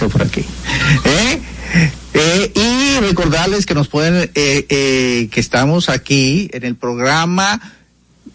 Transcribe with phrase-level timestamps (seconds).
[0.00, 0.44] por aquí.
[1.04, 1.40] ¿Eh?
[2.14, 7.60] Eh, y recordarles que nos pueden, eh, eh, que estamos aquí en el programa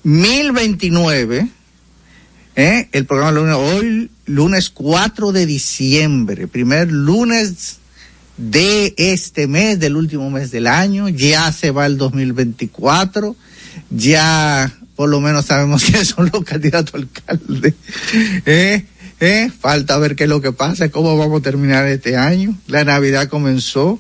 [0.03, 1.47] 1029,
[2.55, 2.89] ¿eh?
[2.91, 7.77] el programa lunes, hoy, lunes 4 de diciembre, primer lunes
[8.35, 13.35] de este mes, del último mes del año, ya se va el 2024,
[13.89, 17.75] ya por lo menos sabemos quiénes son los candidatos a alcalde.
[19.22, 19.50] ¿Eh?
[19.59, 22.57] Falta ver qué es lo que pasa, cómo vamos a terminar este año.
[22.68, 24.00] La Navidad comenzó.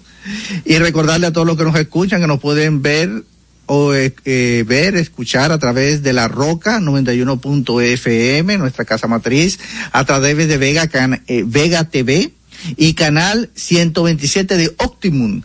[0.65, 3.23] Y recordarle a todos los que nos escuchan que nos pueden ver
[3.65, 9.59] o eh, eh, ver, escuchar a través de la Roca 91.fm, nuestra casa matriz,
[9.91, 12.31] a través de Vega, Can- eh, Vega TV
[12.77, 15.41] y canal 127 de Optimum.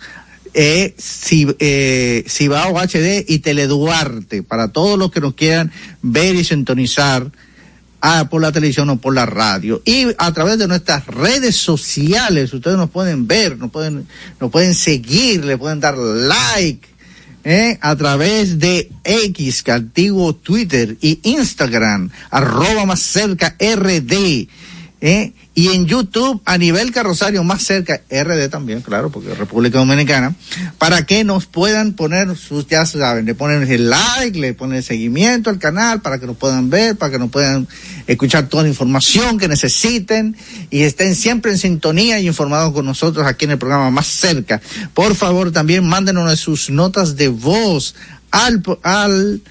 [0.54, 0.94] Eh,
[1.58, 5.70] eh, Cibao HD y Teleduarte, para todos los que nos quieran
[6.00, 7.30] ver y sintonizar
[8.04, 9.80] ah, por la televisión o por la radio.
[9.84, 14.06] Y a través de nuestras redes sociales, ustedes nos pueden ver, nos pueden,
[14.38, 16.86] nos pueden seguir, le pueden dar like,
[17.44, 17.78] ¿eh?
[17.80, 24.48] a través de X, que antiguo Twitter, y Instagram, arroba más cerca RD,
[25.04, 25.34] ¿eh?
[25.54, 30.34] y en YouTube a nivel carrosario más cerca, RD también, claro, porque República Dominicana,
[30.78, 34.82] para que nos puedan poner sus, ya saben, le ponen el like, le ponen el
[34.82, 37.68] seguimiento al canal para que nos puedan ver, para que nos puedan
[38.06, 40.36] escuchar toda la información que necesiten
[40.70, 44.62] y estén siempre en sintonía y informados con nosotros aquí en el programa más cerca.
[44.94, 47.94] Por favor, también mándenos sus notas de voz
[48.30, 49.42] al, al,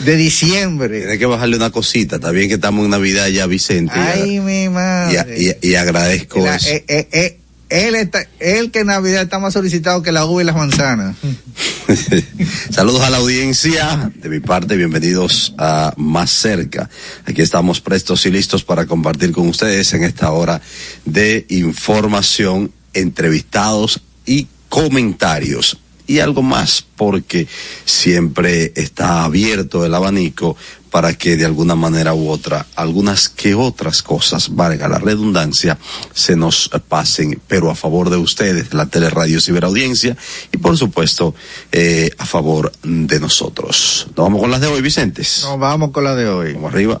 [0.00, 1.00] de diciembre.
[1.00, 2.16] Tiene que bajarle una cosita.
[2.16, 3.92] Está bien que estamos en Navidad ya, Vicente.
[3.96, 5.36] y Ay, mi madre.
[5.38, 6.68] y, y- y agradezco La- eso.
[6.70, 10.42] eh, eh, eh, él, está, él que en Navidad está más solicitado que la uva
[10.42, 11.16] y las manzanas.
[12.70, 14.12] Saludos a la audiencia.
[14.16, 16.88] De mi parte, bienvenidos a Más Cerca.
[17.24, 20.60] Aquí estamos prestos y listos para compartir con ustedes en esta hora
[21.04, 27.46] de información, entrevistados y comentarios y algo más porque
[27.84, 30.56] siempre está abierto el abanico
[30.92, 35.78] para que de alguna manera u otra, algunas que otras cosas, valga la redundancia,
[36.12, 40.18] se nos pasen, pero a favor de ustedes, la teleradio ciberaudiencia,
[40.52, 41.34] y por supuesto,
[41.72, 44.06] eh, a favor de nosotros.
[44.14, 45.40] ¿Nos vamos con las de hoy, Vicentes?
[45.44, 46.52] Nos vamos con las de hoy.
[46.52, 47.00] Vamos arriba.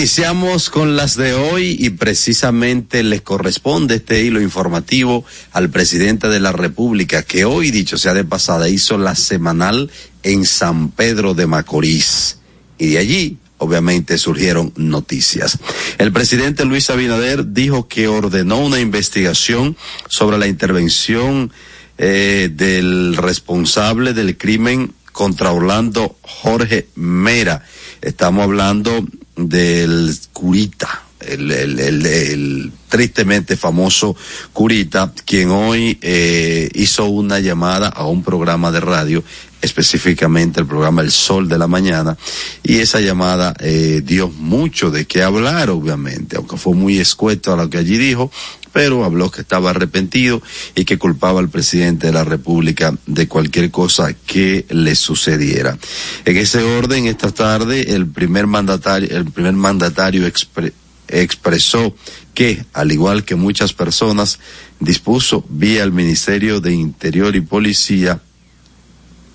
[0.00, 6.38] Iniciamos con las de hoy y precisamente le corresponde este hilo informativo al presidente de
[6.38, 9.90] la República que hoy, dicho sea de pasada, hizo la semanal
[10.22, 12.38] en San Pedro de Macorís.
[12.78, 15.58] Y de allí, obviamente, surgieron noticias.
[15.98, 19.76] El presidente Luis Abinader dijo que ordenó una investigación
[20.08, 21.52] sobre la intervención
[21.98, 27.64] eh, del responsable del crimen contra Orlando Jorge Mera.
[28.00, 29.04] Estamos hablando
[29.48, 34.16] del Curita, el, tristemente famoso
[34.52, 39.22] Curita, quien hoy eh, hizo una llamada a un programa de radio,
[39.62, 42.16] específicamente el programa El Sol de la Mañana,
[42.62, 47.56] y esa llamada eh, dio mucho de qué hablar, obviamente, aunque fue muy escueto a
[47.56, 48.30] lo que allí dijo,
[48.72, 50.42] pero habló que estaba arrepentido
[50.74, 55.78] y que culpaba al presidente de la República de cualquier cosa que le sucediera.
[56.24, 60.72] En ese orden, esta tarde, el primer mandatario, el primer mandatario expre
[61.12, 61.94] expresó
[62.34, 64.38] que, al igual que muchas personas,
[64.78, 68.20] dispuso vía el Ministerio de Interior y Policía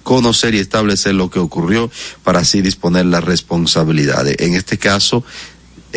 [0.03, 1.91] conocer y establecer lo que ocurrió
[2.23, 4.35] para así disponer las responsabilidades.
[4.39, 5.25] En este caso,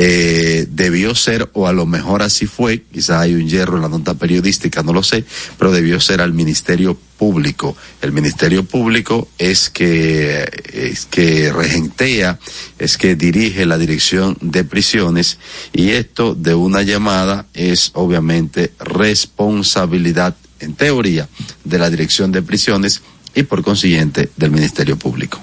[0.00, 3.88] eh, debió ser, o a lo mejor así fue, quizás hay un hierro en la
[3.88, 5.24] nota periodística, no lo sé,
[5.58, 7.76] pero debió ser al Ministerio Público.
[8.00, 12.38] El Ministerio Público es que, es que regentea,
[12.78, 15.38] es que dirige la dirección de prisiones
[15.72, 21.28] y esto de una llamada es obviamente responsabilidad, en teoría,
[21.64, 23.02] de la dirección de prisiones
[23.34, 25.40] y por consiguiente del Ministerio Público.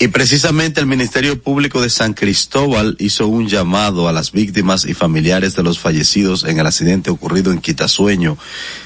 [0.00, 4.94] Y precisamente el Ministerio Público de San Cristóbal hizo un llamado a las víctimas y
[4.94, 8.38] familiares de los fallecidos en el accidente ocurrido en Quitasueño,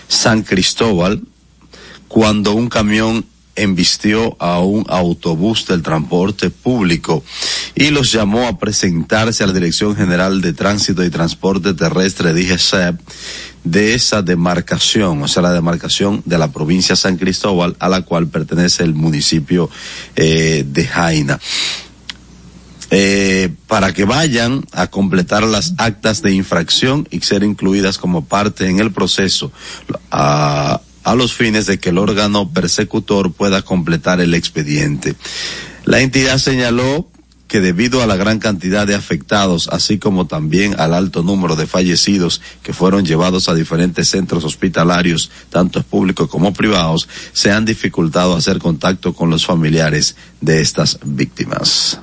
[0.09, 1.21] San Cristóbal,
[2.09, 3.27] cuando un camión
[3.57, 7.23] embistió a un autobús del transporte público
[7.75, 12.99] y los llamó a presentarse a la Dirección General de Tránsito y Transporte Terrestre, DGCEP,
[13.65, 18.29] de esa demarcación, o sea, la demarcación de la provincia San Cristóbal, a la cual
[18.29, 19.71] pertenece el municipio
[20.17, 21.41] eh, de Jaina.
[22.95, 28.69] Eh, para que vayan a completar las actas de infracción y ser incluidas como parte
[28.69, 29.51] en el proceso
[30.11, 30.81] a
[31.17, 35.15] los fines de que el órgano persecutor pueda completar el expediente.
[35.85, 37.09] La entidad señaló
[37.53, 41.67] que debido a la gran cantidad de afectados, así como también al alto número de
[41.67, 48.35] fallecidos que fueron llevados a diferentes centros hospitalarios, tanto públicos como privados, se han dificultado
[48.35, 52.01] hacer contacto con los familiares de estas víctimas.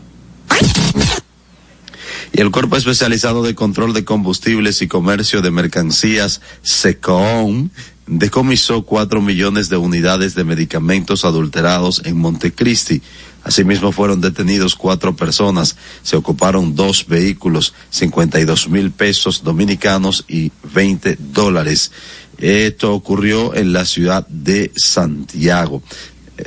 [2.31, 7.71] Y el Cuerpo Especializado de Control de Combustibles y Comercio de Mercancías, SECOM,
[8.09, 13.01] decomisó cuatro millones de unidades de medicamentos adulterados en Montecristi.
[13.43, 21.17] Asimismo fueron detenidos cuatro personas, se ocuparon dos vehículos, 52 mil pesos dominicanos y 20
[21.19, 21.91] dólares.
[22.39, 25.83] Esto ocurrió en la ciudad de Santiago.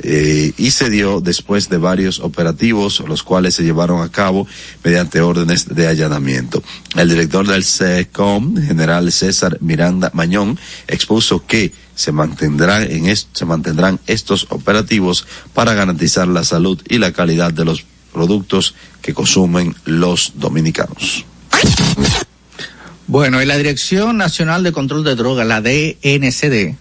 [0.01, 4.47] Eh, y se dio después de varios operativos, los cuales se llevaron a cabo
[4.83, 6.63] mediante órdenes de allanamiento.
[6.95, 13.45] El director del SECOM, general César Miranda Mañón, expuso que se mantendrán en est se
[13.45, 19.75] mantendrán estos operativos para garantizar la salud y la calidad de los productos que consumen
[19.85, 21.25] los dominicanos.
[23.05, 26.77] Bueno, y la Dirección Nacional de Control de Drogas, la DNCD,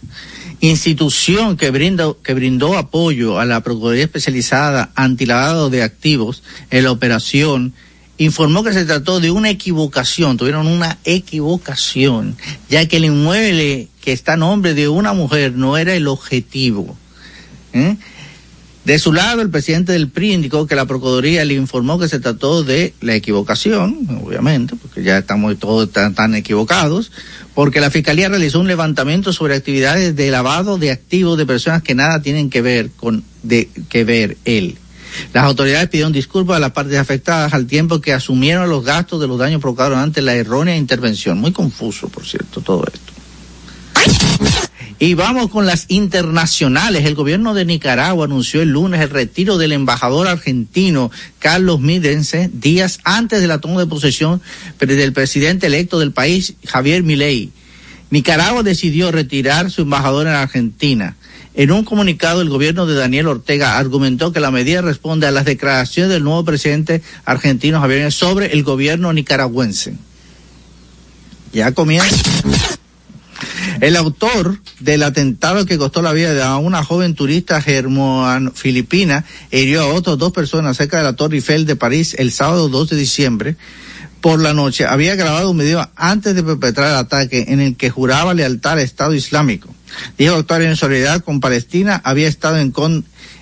[0.62, 6.92] institución que brindó, que brindó apoyo a la Procuraduría Especializada Antilavado de Activos en la
[6.92, 7.74] operación,
[8.16, 12.36] informó que se trató de una equivocación, tuvieron una equivocación,
[12.70, 16.96] ya que el inmueble que está a nombre de una mujer no era el objetivo.
[17.72, 17.96] ¿eh?
[18.84, 22.18] De su lado, el presidente del PRI indicó que la Procuraduría le informó que se
[22.18, 27.12] trató de la equivocación, obviamente, porque ya estamos todos tan, equivocados,
[27.54, 31.94] porque la Fiscalía realizó un levantamiento sobre actividades de lavado de activos de personas que
[31.94, 34.78] nada tienen que ver con de que ver él.
[35.32, 39.28] Las autoridades pidieron disculpas a las partes afectadas al tiempo que asumieron los gastos de
[39.28, 41.38] los daños provocados ante la errónea intervención.
[41.38, 43.11] Muy confuso, por cierto, todo esto.
[45.02, 47.04] Y vamos con las internacionales.
[47.06, 53.00] El gobierno de Nicaragua anunció el lunes el retiro del embajador argentino Carlos Midense días
[53.02, 54.40] antes de la toma de posesión
[54.78, 57.50] del presidente electo del país, Javier Milei.
[58.10, 61.16] Nicaragua decidió retirar su embajador en Argentina.
[61.54, 65.46] En un comunicado, el gobierno de Daniel Ortega argumentó que la medida responde a las
[65.46, 69.94] declaraciones del nuevo presidente argentino Javier sobre el gobierno nicaragüense.
[71.52, 72.14] Ya comienza.
[73.80, 79.86] El autor del atentado que costó la vida a una joven turista germano-filipina hirió a
[79.86, 83.56] otras dos personas cerca de la Torre Eiffel de París el sábado 2 de diciembre
[84.20, 84.86] por la noche.
[84.86, 88.78] Había grabado un video antes de perpetrar el ataque en el que juraba lealtad al
[88.78, 89.68] Estado Islámico.
[90.16, 92.00] Dijo actuar en solidaridad con Palestina.
[92.04, 92.72] Había estado en,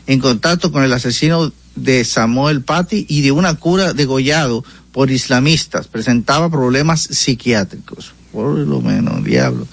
[0.06, 5.86] en contacto con el asesino de Samuel Paty y de una cura degollado por islamistas.
[5.86, 8.14] Presentaba problemas psiquiátricos.
[8.32, 9.66] Por lo menos, diablo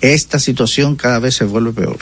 [0.00, 1.98] esta situación cada vez se vuelve peor.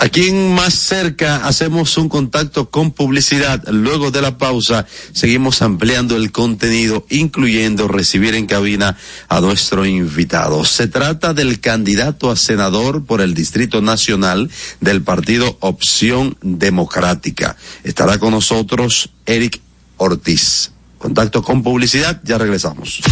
[0.00, 3.62] Aquí en Más Cerca hacemos un contacto con publicidad.
[3.68, 8.98] Luego de la pausa seguimos ampliando el contenido, incluyendo recibir en cabina
[9.28, 10.64] a nuestro invitado.
[10.64, 17.56] Se trata del candidato a senador por el Distrito Nacional del partido Opción Democrática.
[17.84, 19.60] Estará con nosotros Eric
[19.96, 20.73] Ortiz.
[21.04, 23.02] Contacto con publicidad, ya regresamos.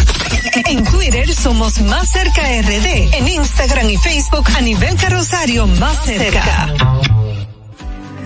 [0.67, 3.13] En Twitter somos Más Cerca RD.
[3.13, 6.73] En Instagram y Facebook a nivel carrosario Más Cerca.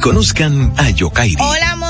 [0.00, 1.36] Conozcan a Yokairi.
[1.38, 1.89] Hola, amores.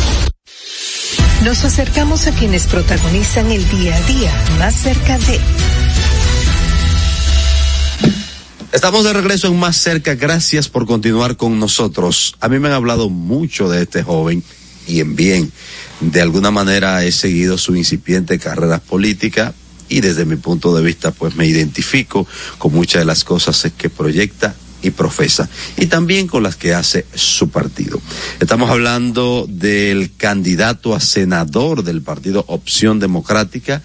[1.43, 5.39] Nos acercamos a quienes protagonizan el día a día más cerca de...
[8.71, 10.13] Estamos de regreso en Más Cerca.
[10.13, 12.35] Gracias por continuar con nosotros.
[12.41, 14.43] A mí me han hablado mucho de este joven
[14.87, 15.51] y en bien.
[15.99, 19.55] De alguna manera he seguido su incipiente carrera política
[19.89, 22.27] y desde mi punto de vista pues me identifico
[22.59, 27.05] con muchas de las cosas que proyecta y profesa, y también con las que hace
[27.13, 28.01] su partido.
[28.39, 33.81] Estamos hablando del candidato a senador del partido Opción Democrática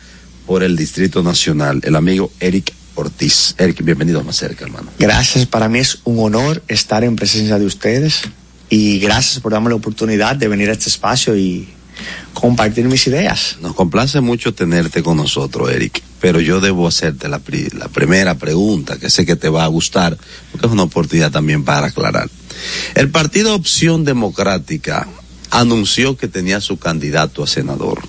[0.47, 3.55] por el Distrito Nacional, el amigo Eric Ortiz.
[3.59, 4.91] Eric, bienvenido más cerca, hermano.
[4.99, 8.23] Gracias, para mí es un honor estar en presencia de ustedes
[8.69, 11.69] y gracias por darme la oportunidad de venir a este espacio y
[12.33, 13.57] compartir mis ideas.
[13.61, 17.41] Nos complace mucho tenerte con nosotros, Eric, pero yo debo hacerte la,
[17.79, 20.17] la primera pregunta que sé que te va a gustar,
[20.51, 22.29] porque es una oportunidad también para aclarar.
[22.95, 25.07] El partido Opción Democrática
[25.51, 28.01] anunció que tenía su candidato a senador,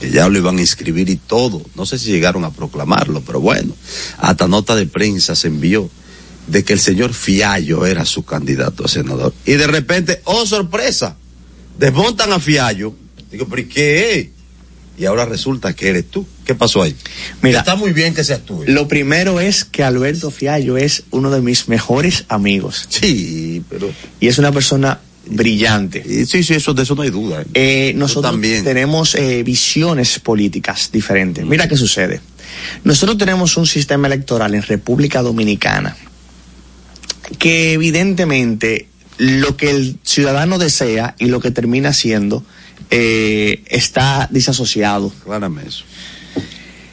[0.00, 1.62] que ya lo iban a inscribir y todo.
[1.74, 3.74] No sé si llegaron a proclamarlo, pero bueno,
[4.18, 5.90] hasta nota de prensa se envió
[6.46, 9.34] de que el señor Fiallo era su candidato a senador.
[9.44, 11.16] Y de repente, oh sorpresa,
[11.78, 12.94] desmontan a Fiallo.
[13.30, 14.28] Digo, pero ¿y qué es?
[14.98, 16.26] Y ahora resulta que eres tú.
[16.44, 16.94] ¿Qué pasó ahí?
[17.40, 18.64] Mira, está muy bien que seas tú.
[18.66, 22.86] Lo primero es que Alberto Fiallo es uno de mis mejores amigos.
[22.88, 23.90] Sí, pero.
[24.18, 26.02] Y es una persona brillante.
[26.26, 27.44] Sí, sí, eso, de eso no hay duda.
[27.54, 28.64] Eh, nosotros también.
[28.64, 31.44] tenemos eh, visiones políticas diferentes.
[31.44, 32.20] Mira qué sucede.
[32.82, 35.96] Nosotros tenemos un sistema electoral en República Dominicana
[37.38, 38.87] que evidentemente
[39.18, 42.44] lo que el ciudadano desea y lo que termina siendo
[42.90, 45.12] eh, está disasociado.
[45.22, 45.84] Aclárame eso.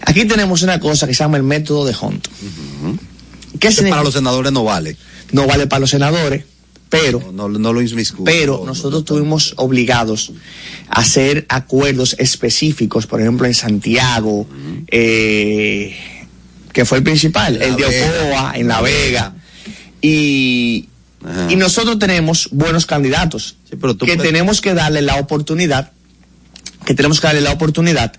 [0.02, 2.28] Aquí tenemos una cosa que se llama el método de Hunt.
[2.28, 3.90] ¿Qué Que significa?
[3.96, 4.98] para los senadores no vale.
[5.32, 6.44] No vale para los senadores,
[6.90, 8.24] pero No, no, no lo inmiscuyo.
[8.26, 10.32] pero nosotros estuvimos obligados
[10.90, 14.48] a hacer acuerdos específicos, por ejemplo en Santiago,
[14.88, 15.96] eh,
[16.72, 17.86] que fue el principal, el de.
[17.86, 19.34] Ocoa, en La Vega.
[20.02, 20.88] Y,
[21.28, 21.48] Ajá.
[21.52, 25.92] y nosotros tenemos buenos candidatos Sí, pero tú que puedes- tenemos que darle la oportunidad,
[26.86, 28.14] que tenemos que darle la oportunidad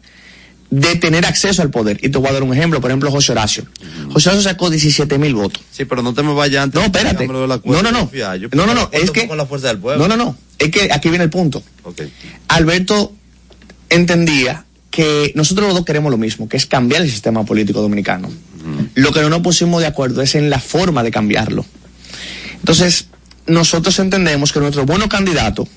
[0.69, 2.01] de tener acceso al poder.
[2.03, 3.65] Y te voy a dar un ejemplo, por ejemplo, José Horacio.
[4.13, 5.63] José Horacio sacó 17 mil votos.
[5.71, 6.75] Sí, pero no te me vayas antes.
[6.81, 7.29] No, espérate.
[7.29, 7.47] No,
[7.83, 8.11] no, no.
[8.53, 8.89] No, no, no.
[8.91, 9.21] Es que.
[9.21, 10.09] fue con la fuerza del pueblo.
[10.09, 10.37] No, no, no.
[10.59, 11.63] Es que aquí viene el punto.
[12.49, 13.13] Alberto
[13.91, 18.29] entendía que nosotros los dos queremos lo mismo, que es cambiar el sistema político dominicano.
[18.95, 21.65] Lo que no nos pusimos de acuerdo es en la forma de cambiarlo.
[22.59, 23.07] Entonces,
[23.47, 25.69] nosotros entendemos que nuestro bueno candidato,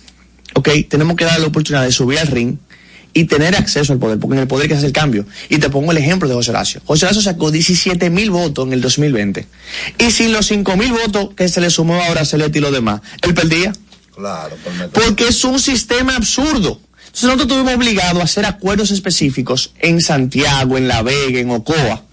[0.56, 2.58] ok, tenemos que darle la oportunidad de subir al ring
[3.14, 5.26] y tener acceso al poder, porque en el poder hay que hacer el cambio.
[5.50, 6.82] Y te pongo el ejemplo de José Horacio.
[6.86, 9.48] José Horacio sacó 17 mil votos en el 2020.
[9.98, 12.72] Y sin los 5 mil votos que se le sumó ahora a Celeste y los
[12.72, 13.74] demás, él perdía.
[14.16, 14.90] Claro, por.
[14.90, 16.82] Porque es un sistema absurdo.
[17.00, 22.04] Entonces nosotros estuvimos obligados a hacer acuerdos específicos en Santiago, en La Vega, en Ocoa.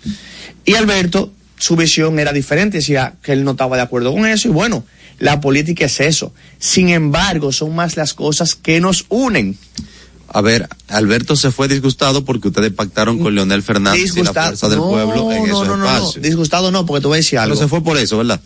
[0.64, 4.48] Y Alberto, su visión era diferente, decía que él no estaba de acuerdo con eso
[4.48, 4.84] y bueno,
[5.18, 6.32] la política es eso.
[6.58, 9.56] Sin embargo, son más las cosas que nos unen.
[10.28, 14.68] A ver, Alberto se fue disgustado porque ustedes pactaron con Leonel Fernández y la fuerza
[14.68, 16.22] del no, pueblo en no, esos no, espacios.
[16.22, 17.54] Disgustado no, porque te voy a decir algo.
[17.54, 18.40] Pero se fue por eso, ¿verdad?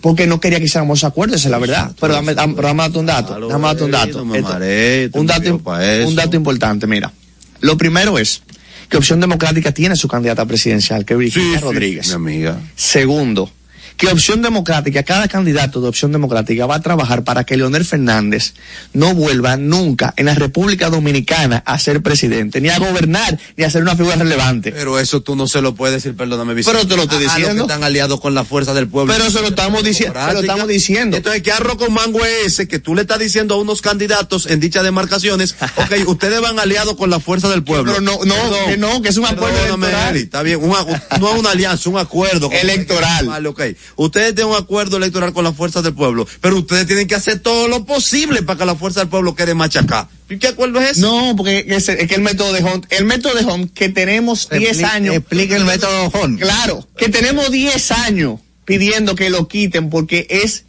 [0.00, 1.92] Porque no quería que hiciéramos acuerdos, esa es la verdad.
[2.00, 3.32] Pero dame, dame, dame un dato.
[3.48, 4.34] Dame un eh, dato.
[4.34, 5.62] Esto- tú un, dato,
[6.06, 7.12] un dato importante, mira.
[7.60, 8.42] Lo primero es
[8.88, 12.08] que Opción Democrática tiene su candidata presidencial, que es Virginia Rodríguez.
[12.08, 12.60] Mi amiga.
[12.74, 13.50] Segundo,
[13.98, 18.54] que Opción Democrática, cada candidato de Opción Democrática va a trabajar para que Leonel Fernández
[18.92, 23.70] no vuelva nunca en la República Dominicana a ser presidente, ni a gobernar, ni a
[23.70, 24.70] ser una figura relevante.
[24.72, 26.78] Pero eso tú no se lo puedes decir, perdóname, Vicente.
[26.78, 27.66] Pero te lo estoy A- a los diciendo.
[27.66, 29.12] que están aliados con la fuerza del pueblo.
[29.12, 31.16] Pero se lo estamos diciendo, lo estamos diciendo.
[31.16, 34.46] Entonces, ¿qué arroz con mango es ese que tú le estás diciendo a unos candidatos
[34.46, 35.56] en dichas demarcaciones?
[35.76, 37.92] ok, ustedes van aliados con la fuerza del pueblo.
[37.92, 38.58] Pero no, no, Perdón.
[38.68, 40.14] que no, que es un acuerdo electoral.
[40.14, 42.48] Eli, está bien, un acu- no es una alianza, un acuerdo.
[42.52, 43.26] Electoral.
[43.26, 43.62] Vale, ok.
[43.96, 47.40] Ustedes tienen un acuerdo electoral con la fuerza del pueblo, pero ustedes tienen que hacer
[47.40, 50.08] todo lo posible para que la fuerza del pueblo quede machacada.
[50.30, 51.00] ¿Y qué acuerdo es ese?
[51.00, 54.48] No, porque es, es que el método de Hunt, el método de Hunt que tenemos
[54.50, 55.14] 10 Expli- años.
[55.16, 56.40] Explica el método Hunt.
[56.40, 60.64] Claro, que tenemos 10 años pidiendo que lo quiten porque es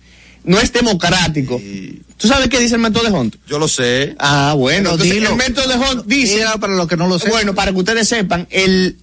[0.46, 1.62] no es democrático.
[2.18, 3.36] ¿Tú sabes qué dice el método de Hunt?
[3.48, 4.16] Yo lo sé.
[4.20, 5.30] Ah, bueno, entonces, dilo.
[5.32, 7.32] el método de Hunt dice, para los que no lo sepan.
[7.34, 8.98] bueno, para que ustedes sepan, el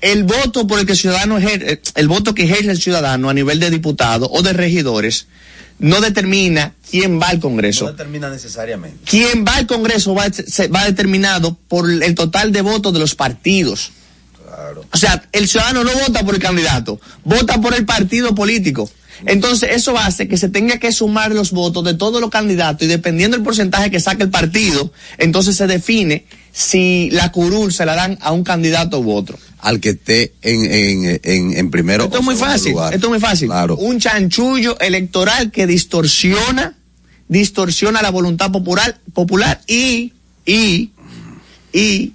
[0.00, 3.34] el voto por el que el ciudadano ejer- el voto que ejerce el ciudadano a
[3.34, 5.26] nivel de diputado o de regidores
[5.78, 7.84] no determina quién va al Congreso.
[7.86, 8.98] No determina necesariamente.
[9.04, 13.14] Quien va al Congreso va, se- va determinado por el total de votos de los
[13.14, 13.92] partidos.
[14.92, 18.90] O sea, el ciudadano no vota por el candidato, vota por el partido político.
[19.26, 22.86] Entonces, eso hace que se tenga que sumar los votos de todos los candidatos y
[22.86, 27.94] dependiendo del porcentaje que saque el partido, entonces se define si la curul se la
[27.94, 29.38] dan a un candidato u otro.
[29.62, 32.04] Al que esté en, en, en, en primero.
[32.04, 32.94] Esto es muy fácil, lugar.
[32.94, 33.48] esto es muy fácil.
[33.48, 33.76] Claro.
[33.76, 36.76] Un chanchullo electoral que distorsiona,
[37.28, 40.12] distorsiona la voluntad popular, popular y,
[40.46, 40.90] y,
[41.72, 42.12] y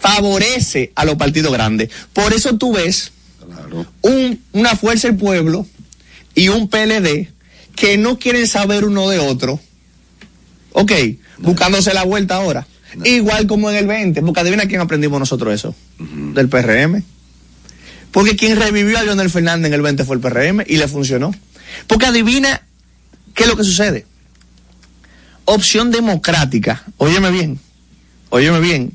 [0.00, 1.90] favorece a los partidos grandes.
[2.12, 3.12] Por eso tú ves
[3.44, 3.86] Claro.
[4.02, 5.66] un, una fuerza del pueblo
[6.34, 7.28] y un PLD
[7.74, 9.58] que no quieren saber uno de otro.
[10.72, 10.92] Ok,
[11.38, 12.66] buscándose la vuelta ahora.
[13.04, 15.74] Igual como en el 20, porque adivina quién aprendimos nosotros eso.
[15.98, 17.02] Del PRM.
[18.10, 21.34] Porque quien revivió a Leonel Fernández en el 20 fue el PRM y le funcionó.
[21.86, 22.62] Porque adivina
[23.34, 24.06] qué es lo que sucede.
[25.44, 27.58] Opción democrática, óyeme bien,
[28.30, 28.92] óyeme bien.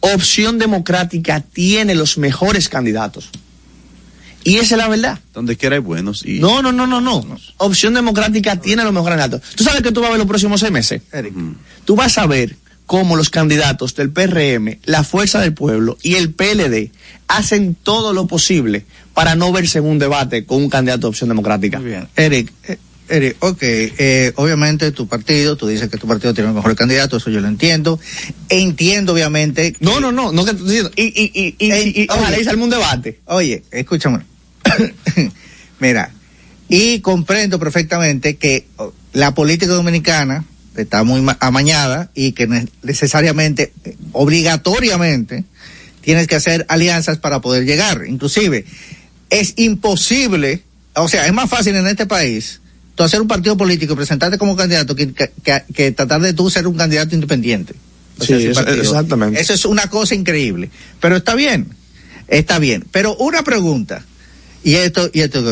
[0.00, 3.30] Opción democrática tiene los mejores candidatos.
[4.44, 5.18] Y esa es la verdad.
[5.34, 6.24] Donde quiera hay buenos.
[6.24, 6.38] Y...
[6.38, 7.24] No, no, no, no, no.
[7.58, 9.56] Opción democrática tiene los mejores candidatos.
[9.56, 11.02] ¿Tú sabes que tú vas a ver los próximos seis meses?
[11.12, 11.34] Eric?
[11.84, 12.56] Tú vas a ver
[12.88, 16.90] cómo los candidatos del PRM, la Fuerza del Pueblo y el PLD
[17.28, 21.28] hacen todo lo posible para no verse en un debate con un candidato de opción
[21.28, 21.78] democrática.
[21.80, 22.08] Muy bien.
[22.16, 22.78] Eric, eh,
[23.10, 27.18] Eric, ok, eh, obviamente tu partido, tú dices que tu partido tiene el mejor candidato,
[27.18, 28.00] eso yo lo entiendo.
[28.48, 29.74] Entiendo, obviamente.
[29.74, 32.06] que- No, no, no, no que tú dices, y, y, y, y, Eh, y- y
[32.08, 32.40] ojalá oye.
[32.40, 33.20] y salga un debate.
[33.26, 34.20] Oye, escúchame.
[35.80, 36.10] Mira,
[36.68, 40.44] y comprendo perfectamente que oh, la política dominicana
[40.82, 43.72] está muy ma- amañada y que ne- necesariamente,
[44.12, 45.44] obligatoriamente,
[46.00, 48.04] tienes que hacer alianzas para poder llegar.
[48.06, 48.64] Inclusive,
[49.30, 50.62] es imposible,
[50.94, 52.60] o sea, es más fácil en este país
[52.94, 56.32] tú hacer un partido político y presentarte como candidato que, que- que- que tratar de
[56.32, 57.74] tú ser un candidato independiente.
[58.18, 58.84] O sea, Sí, exactamente.
[59.40, 60.70] Eso es una cosa increíble.
[61.00, 61.68] Pero está bien,
[62.26, 62.84] está bien.
[62.90, 64.04] Pero una pregunta,
[64.64, 65.44] y esto, y esto,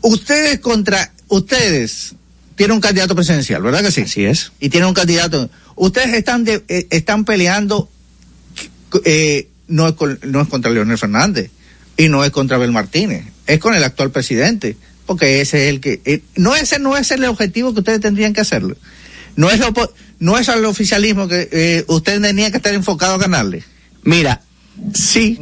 [0.00, 2.14] ustedes contra, ustedes
[2.56, 4.02] tienen un candidato presidencial, ¿verdad que sí?
[4.02, 4.52] Así es.
[4.60, 5.48] Y tienen un candidato.
[5.76, 7.88] Ustedes están de- eh, están peleando,
[9.04, 11.50] eh, no es con- no es contra Leonel Fernández
[11.96, 15.80] y no es contra Abel Martínez, es con el actual presidente, porque ese es el
[15.80, 18.76] que, eh, no ese no es el objetivo que ustedes tendrían que hacerlo.
[19.36, 19.72] No es lo,
[20.18, 23.62] no es al oficialismo que eh, ustedes tenían que estar enfocados a ganarle.
[24.02, 24.40] Mira,
[24.94, 25.38] sí,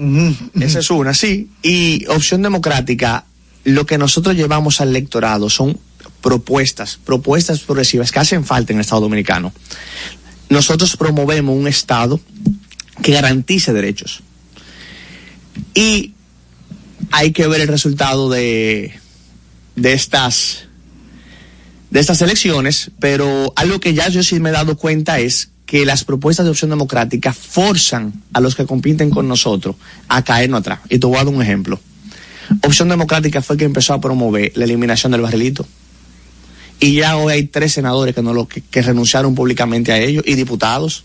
[0.60, 1.48] esa es una, sí.
[1.62, 3.24] Y opción democrática,
[3.62, 5.78] lo que nosotros llevamos al electorado son
[6.24, 9.52] propuestas, propuestas progresivas que hacen falta en el Estado Dominicano.
[10.48, 12.18] Nosotros promovemos un Estado
[13.02, 14.22] que garantice derechos.
[15.74, 16.14] Y
[17.10, 18.98] hay que ver el resultado de,
[19.76, 20.64] de estas
[21.90, 25.84] de estas elecciones, pero algo que ya yo sí me he dado cuenta es que
[25.84, 29.76] las propuestas de opción democrática forzan a los que compiten con nosotros
[30.08, 30.80] a caernos atrás.
[30.88, 31.78] Y te voy a dar un ejemplo.
[32.62, 35.66] Opción Democrática fue que empezó a promover la eliminación del barrilito.
[36.84, 40.24] Y ya hoy hay tres senadores que, no lo, que, que renunciaron públicamente a ellos
[40.26, 41.04] y diputados.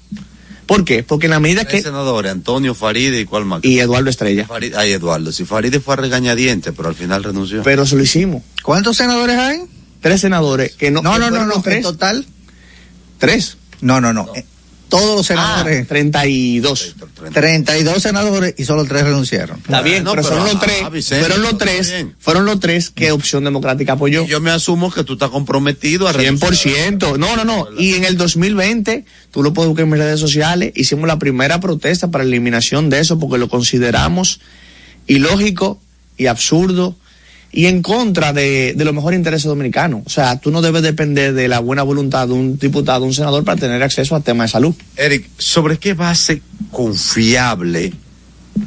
[0.66, 1.02] ¿Por qué?
[1.04, 1.88] Porque en la medida Tres que...
[1.90, 3.64] senadores, Antonio Faride y cuál más.
[3.64, 4.46] Y Eduardo Estrella.
[4.48, 5.32] Faride- ay, Eduardo.
[5.32, 7.64] Si Faride fue a regañadientes, pero al final renunció.
[7.64, 8.44] Pero se lo hicimos.
[8.64, 9.62] ¿Cuántos senadores hay?
[10.02, 11.02] Tres senadores que no...
[11.02, 11.82] No, que no, no, no, en Tres.
[11.84, 12.26] total.
[13.18, 13.58] Tres.
[13.82, 14.28] No, no, no.
[14.36, 14.46] Eh,
[14.90, 16.96] Todos los Ah, senadores, 32.
[17.34, 19.58] 32 senadores y solo tres renunciaron.
[19.60, 22.16] Está bien, No, pero, pero, fueron los ah, tres, Vicente, fueron los tres, bien.
[22.20, 24.24] fueron los tres que Opción Democrática apoyó.
[24.24, 26.54] Y yo me asumo que tú estás comprometido a renunciar.
[26.54, 27.18] 100%.
[27.18, 27.68] No, no, no.
[27.78, 31.60] Y en el 2020, tú lo puedes buscar en mis redes sociales, hicimos la primera
[31.60, 34.40] protesta para la eliminación de eso porque lo consideramos
[35.08, 35.80] ilógico
[36.18, 36.96] y absurdo
[37.52, 40.04] y en contra de, de los mejores intereses dominicanos.
[40.06, 43.44] O sea, tú no debes depender de la buena voluntad de un diputado, un senador
[43.44, 44.76] para tener acceso a temas de salud.
[44.96, 47.94] Eric, ¿sobre qué base confiable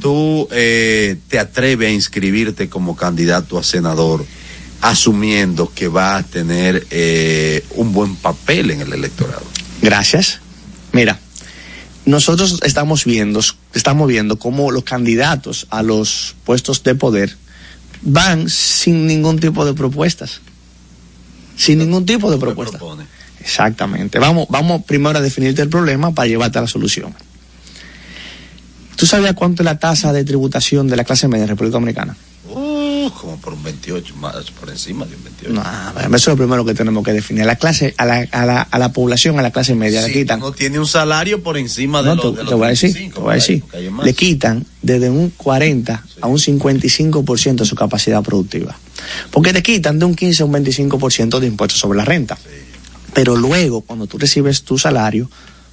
[0.00, 4.24] tú eh, te atreves a inscribirte como candidato a senador,
[4.80, 9.44] asumiendo que vas a tener eh, un buen papel en el electorado?
[9.80, 10.40] Gracias.
[10.92, 11.18] Mira,
[12.04, 13.40] nosotros estamos viendo,
[13.74, 17.36] estamos viendo cómo los candidatos a los puestos de poder
[18.02, 20.40] van sin ningún tipo de propuestas.
[21.56, 22.78] Sin ningún tipo de ¿Qué propuesta.
[22.78, 23.04] propone?
[23.40, 24.18] Exactamente.
[24.18, 27.14] Vamos, vamos primero a definirte el problema para llevarte a la solución.
[28.96, 32.16] ¿Tú sabías cuánto es la tasa de tributación de la clase media en República Dominicana?
[33.10, 35.52] Como por un 28, más por encima de un 28.
[35.52, 35.62] No,
[36.16, 37.42] eso es lo primero que tenemos que definir.
[37.42, 40.08] A la clase, a la, a la, a la población, a la clase media, le
[40.08, 40.40] Si quitan.
[40.40, 42.92] no tiene un salario por encima de No, los te, de te voy a decir,
[42.92, 43.62] 25, te voy a decir.
[44.04, 48.76] Le quitan desde un 40 a un 55% de su capacidad productiva.
[49.30, 52.38] Porque te quitan de un 15 a un 25% de impuestos sobre la renta.
[53.14, 55.28] Pero luego, cuando tú recibes tu salario,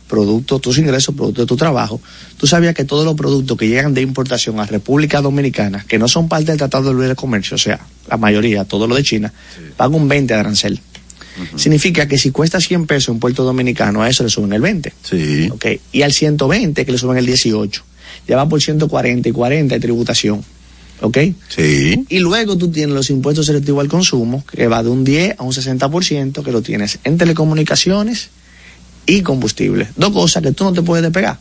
[0.09, 2.01] producto, tus ingresos, producto de tu trabajo,
[2.35, 6.09] tú sabías que todos los productos que llegan de importación a República Dominicana, que no
[6.09, 9.31] son parte del Tratado de Libre Comercio, o sea, la mayoría, todo lo de China,
[9.77, 10.81] paga un 20 de arancel.
[11.55, 14.93] Significa que si cuesta 100 pesos en Puerto Dominicano, a eso le suben el 20.
[15.03, 15.49] Sí.
[15.49, 17.83] Ok, y al 120 que le suben el 18.
[18.27, 20.43] Ya va por 140 y 40 de tributación.
[21.01, 21.17] ¿Ok?
[21.47, 22.05] Sí.
[22.09, 25.43] Y luego tú tienes los impuestos selectivos al consumo, que va de un 10 a
[25.43, 28.31] un 60%, que lo tienes en telecomunicaciones
[29.09, 29.87] y combustible.
[29.95, 31.39] Dos cosas que tú no te puedes despegar.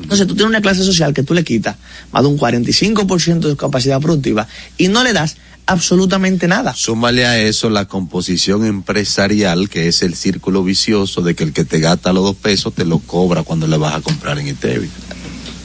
[0.00, 1.76] Entonces tú tienes una clase social que tú le quitas
[2.12, 6.74] más de un 45% de su capacidad productiva y no le das absolutamente nada.
[6.74, 11.64] Súmale a eso la composición empresarial, que es el círculo vicioso de que el que
[11.64, 14.88] te gasta los dos pesos te lo cobra cuando le vas a comprar en Itevi.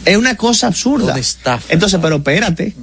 [0.06, 1.16] Es una cosa absurda.
[1.70, 2.74] Entonces, pero espérate.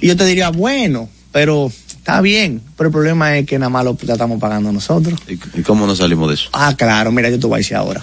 [0.00, 1.70] Y yo te diría, bueno, pero
[2.02, 2.60] está bien.
[2.76, 5.18] Pero el problema es que nada más lo estamos pagando nosotros.
[5.28, 6.50] ¿Y, y cómo nos salimos de eso?
[6.52, 8.02] Ah, claro, mira, yo te voy a decir ahora.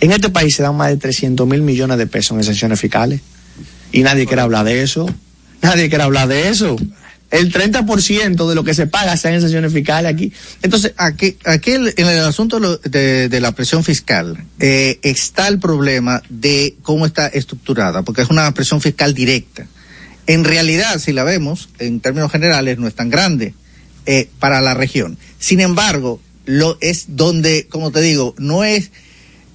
[0.00, 3.20] En este país se dan más de 300 mil millones de pesos en exenciones fiscales.
[3.90, 5.06] Y nadie quiere hablar de eso.
[5.62, 6.76] Nadie quiere hablar de eso.
[7.30, 10.32] El 30% de lo que se paga se en exenciones fiscales aquí.
[10.62, 16.22] Entonces, aquí, aquí en el asunto de, de la presión fiscal eh, está el problema
[16.28, 19.66] de cómo está estructurada, porque es una presión fiscal directa.
[20.28, 23.54] En realidad, si la vemos, en términos generales, no es tan grande
[24.06, 25.18] eh, para la región.
[25.40, 28.90] Sin embargo, lo es donde, como te digo, no es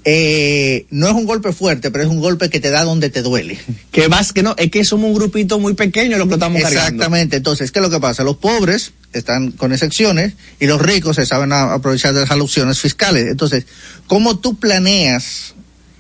[0.06, 3.22] eh, no es un golpe fuerte, pero es un golpe que te da donde te
[3.22, 3.58] duele.
[3.94, 6.88] Que vas, que no, es que somos un grupito muy pequeño lo que estamos cargando.
[6.88, 7.38] Exactamente.
[7.38, 8.24] Entonces, ¿qué es lo que pasa?
[8.24, 12.80] Los pobres están con excepciones y los ricos se saben a- aprovechar de las alusiones
[12.80, 13.28] fiscales.
[13.28, 13.66] Entonces,
[14.08, 15.54] ¿cómo tú planeas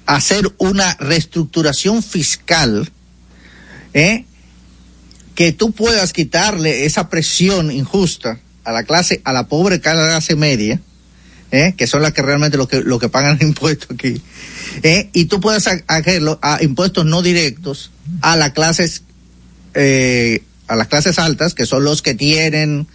[0.07, 2.89] hacer una reestructuración fiscal
[3.93, 4.25] eh,
[5.35, 10.79] que tú puedas quitarle esa presión injusta a la clase, a la pobre clase media?
[11.51, 11.75] ¿eh?
[11.77, 14.19] que son las que realmente lo que, lo que pagan impuestos aquí,
[14.81, 15.09] ¿eh?
[15.13, 17.91] y tú puedes ha- hacerlo a impuestos no directos
[18.21, 19.03] a las clases,
[19.75, 22.87] eh, a las clases altas, que son los que tienen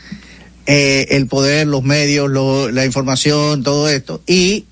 [0.66, 4.64] eh, el poder, los medios, lo- la información, todo esto, y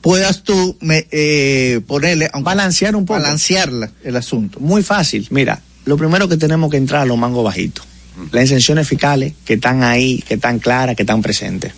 [0.00, 3.20] puedas tú me- eh, ponerle, aunque Balancear un poco.
[3.20, 4.58] balancearla el asunto.
[4.60, 5.26] Muy fácil.
[5.30, 7.84] Mira, lo primero que tenemos que entrar a los mangos bajitos.
[8.32, 11.72] Las exenciones fiscales que están ahí, que están claras, que están presentes.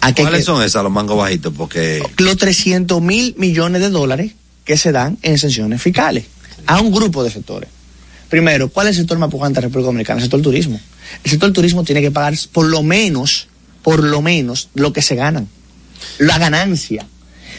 [0.00, 1.52] Aquí ¿Cuáles que- son esas, los mangos bajitos?
[1.56, 4.32] Porque los 300 mil millones de dólares
[4.64, 6.24] que se dan en exenciones fiscales
[6.66, 7.68] a un grupo de sectores.
[8.28, 10.18] Primero, ¿cuál es el sector más pujante de la República Dominicana?
[10.18, 10.80] El sector turismo.
[11.24, 13.48] El sector turismo tiene que pagar por lo menos,
[13.82, 15.48] por lo menos, lo que se ganan.
[16.18, 17.06] La ganancia.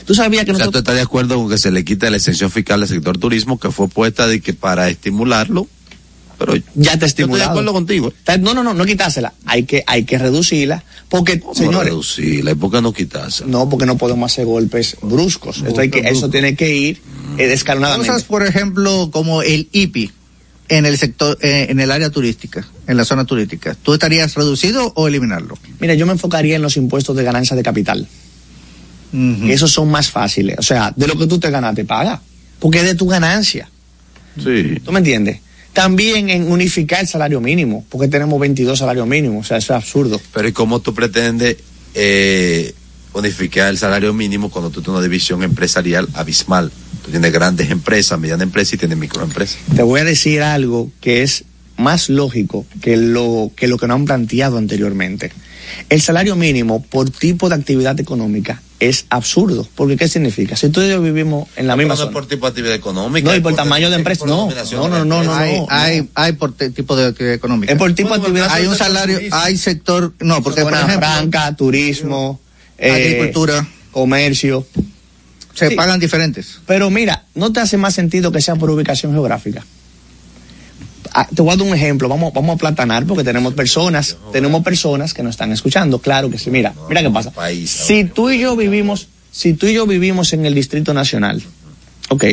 [0.05, 0.81] Tú sabías que o sea, tú nosotros...
[0.81, 3.71] estás de acuerdo con que se le quite la exención fiscal al sector turismo que
[3.71, 5.67] fue puesta de que para estimularlo,
[6.37, 7.49] pero Ya te yo estoy de estimulado.
[7.51, 8.13] acuerdo contigo.
[8.39, 9.33] No, no, no, no quitársela.
[9.45, 10.83] Hay que, hay que reducirla.
[11.07, 12.51] Porque, ¿Cómo señores, reducirla?
[12.51, 13.45] ¿Y por qué no quitarse?
[13.45, 15.63] no, porque no podemos hacer golpes bruscos.
[15.65, 17.01] Esto, hay que, eso tiene que ir
[17.37, 18.07] eh, escalonadamente.
[18.11, 20.11] Cosas, por ejemplo, como el IPI
[20.69, 23.75] en el sector, eh, en el área turística, en la zona turística.
[23.75, 25.57] ¿Tú estarías reducido o eliminarlo?
[25.79, 28.07] Mira, yo me enfocaría en los impuestos de ganancia de capital.
[29.12, 30.58] Que esos son más fáciles.
[30.58, 32.21] O sea, de lo que tú te ganas, te paga.
[32.60, 33.69] Porque es de tu ganancia.
[34.41, 34.80] Sí.
[34.84, 35.39] ¿Tú me entiendes?
[35.74, 39.45] También en unificar el salario mínimo, porque tenemos 22 salarios mínimos.
[39.45, 40.21] O sea, eso es absurdo.
[40.34, 41.58] Pero ¿y cómo tú pretendes
[41.93, 42.74] eh,
[43.13, 46.71] unificar el salario mínimo cuando tú tienes una división empresarial abismal?
[47.04, 49.58] Tú tienes grandes empresas, medianas empresas y tienes microempresas.
[49.76, 51.45] Te voy a decir algo que es
[51.78, 55.32] más lógico que lo que, lo que nos han planteado anteriormente.
[55.89, 59.65] El salario mínimo por tipo de actividad económica es absurdo.
[59.75, 60.55] Porque ¿qué significa?
[60.57, 62.11] Si tú y yo vivimos en la misma no es zona.
[62.11, 63.29] por tipo de actividad económica.
[63.29, 64.25] No, y por tamaño de empresa.
[64.25, 65.67] No, no, no, no, no, hay, no.
[65.69, 67.71] hay, hay por tipo de actividad económica.
[67.71, 71.55] Es por tipo de actividad hay un salario, hay sector, no, porque por ejemplo, franca,
[71.55, 72.39] turismo,
[72.77, 74.65] eh, agricultura, comercio.
[75.53, 75.75] se sí.
[75.75, 76.59] pagan diferentes.
[76.65, 79.63] Pero mira, no te hace más sentido que sea por ubicación geográfica.
[81.13, 84.63] Ah, te voy a dar un ejemplo, vamos, vamos a platanar porque tenemos personas, tenemos
[84.63, 86.50] personas que nos están escuchando, claro que sí.
[86.50, 87.32] Mira, mira qué pasa.
[87.67, 91.41] Si tú y yo vivimos, si tú y yo vivimos en el Distrito Nacional,
[92.10, 92.26] ok,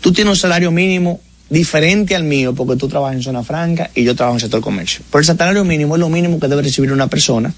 [0.00, 4.04] tú tienes un salario mínimo diferente al mío porque tú trabajas en zona franca y
[4.04, 5.02] yo trabajo en el sector comercio.
[5.10, 7.52] Pero el salario mínimo es lo mínimo que debe recibir una persona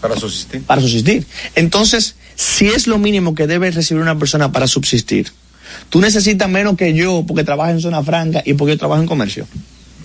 [0.00, 0.62] Para subsistir.
[0.62, 1.26] para subsistir.
[1.56, 5.32] Entonces, si es lo mínimo que debe recibir una persona para subsistir,
[5.88, 9.08] tú necesitas menos que yo porque trabajas en zona franca y porque yo trabajo en
[9.08, 9.46] comercio.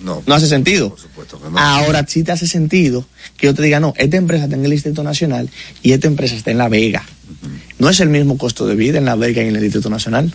[0.02, 0.22] No.
[0.26, 0.90] No hace sentido.
[0.90, 1.58] Por supuesto que no.
[1.58, 4.70] Ahora sí te hace sentido que yo te diga, no, esta empresa está en el
[4.70, 5.48] Distrito Nacional
[5.82, 7.04] y esta empresa está en La Vega.
[7.78, 10.32] No es el mismo costo de vida en La Vega y en el Distrito Nacional.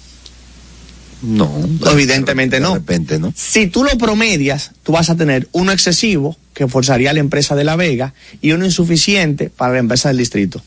[1.21, 1.51] No.
[1.91, 2.69] Evidentemente no.
[2.73, 3.33] De repente, ¿no?
[3.35, 7.55] Si tú lo promedias, tú vas a tener uno excesivo que forzaría a la empresa
[7.55, 10.63] de La Vega y uno insuficiente para la empresa del distrito.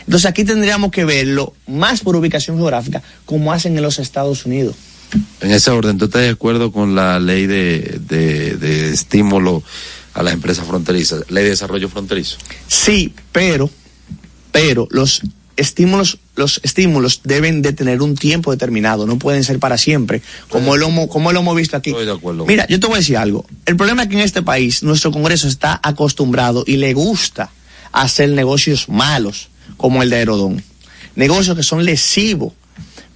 [0.00, 4.76] Entonces aquí tendríamos que verlo más por ubicación geográfica, como hacen en los Estados Unidos.
[5.40, 9.62] En ese orden, ¿tú estás de acuerdo con la ley de, de, de estímulo
[10.14, 12.38] a las empresas fronterizas, ley de desarrollo fronterizo?
[12.66, 13.70] Sí, pero,
[14.50, 15.22] pero los
[15.56, 20.76] estímulos, los estímulos deben de tener un tiempo determinado, no pueden ser para siempre, como
[20.76, 21.90] lo, como lo hemos visto aquí.
[21.90, 22.46] Estoy de acuerdo.
[22.46, 23.46] Mira, yo te voy a decir algo.
[23.66, 27.50] El problema es que en este país nuestro Congreso está acostumbrado y le gusta
[27.92, 30.62] hacer negocios malos, como el de Aerodón.
[31.16, 32.52] Negocios que son lesivos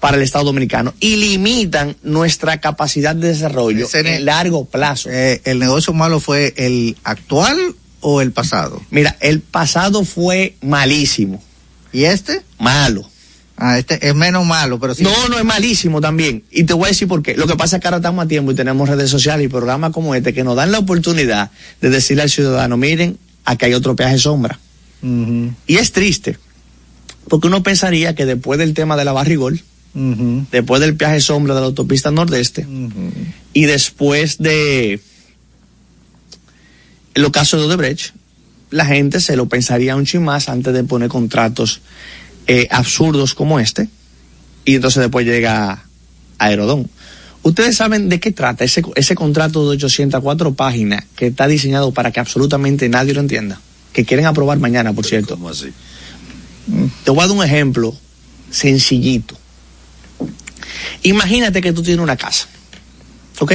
[0.01, 5.11] para el Estado Dominicano y limitan nuestra capacidad de desarrollo Ese en largo plazo.
[5.11, 8.81] Eh, ¿El negocio malo fue el actual o el pasado?
[8.91, 11.43] Mira, el pasado fue malísimo,
[11.93, 12.43] ¿Y este?
[12.59, 13.09] malo.
[13.61, 15.03] Ah, este es menos malo, pero sí.
[15.03, 16.45] No, no es malísimo también.
[16.53, 17.37] Y te voy a decir por qué.
[17.37, 19.91] Lo que pasa es que ahora estamos a tiempo y tenemos redes sociales y programas
[19.91, 23.97] como este que nos dan la oportunidad de decirle al ciudadano, miren, aquí hay otro
[23.97, 24.61] peaje sombra.
[25.03, 26.39] Y es triste,
[27.29, 29.63] porque uno pensaría que después del tema de la barrigol,
[29.95, 32.67] después del peaje sombra de la autopista nordeste
[33.53, 35.01] y después de
[37.15, 38.15] los casos de Odebrecht,
[38.71, 41.81] la gente se lo pensaría un chin más antes de poner contratos
[42.47, 43.89] eh, absurdos como este
[44.65, 45.85] y entonces después llega
[46.39, 46.91] Aerodón.
[47.43, 52.11] Ustedes saben de qué trata ese, ese contrato de 804 páginas que está diseñado para
[52.11, 53.61] que absolutamente nadie lo entienda,
[53.99, 55.35] que quieren aprobar mañana, por cierto.
[55.35, 55.73] ¿Cómo así?
[57.03, 57.93] Te voy a dar un ejemplo
[58.49, 59.37] sencillito.
[61.03, 62.47] Imagínate que tú tienes una casa,
[63.41, 63.55] ¿ok?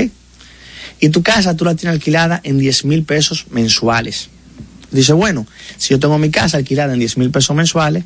[0.99, 4.27] Y tu casa tú la tienes alquilada en 10 mil pesos mensuales.
[4.91, 8.03] Dice, bueno, si yo tengo mi casa alquilada en 10 mil pesos mensuales,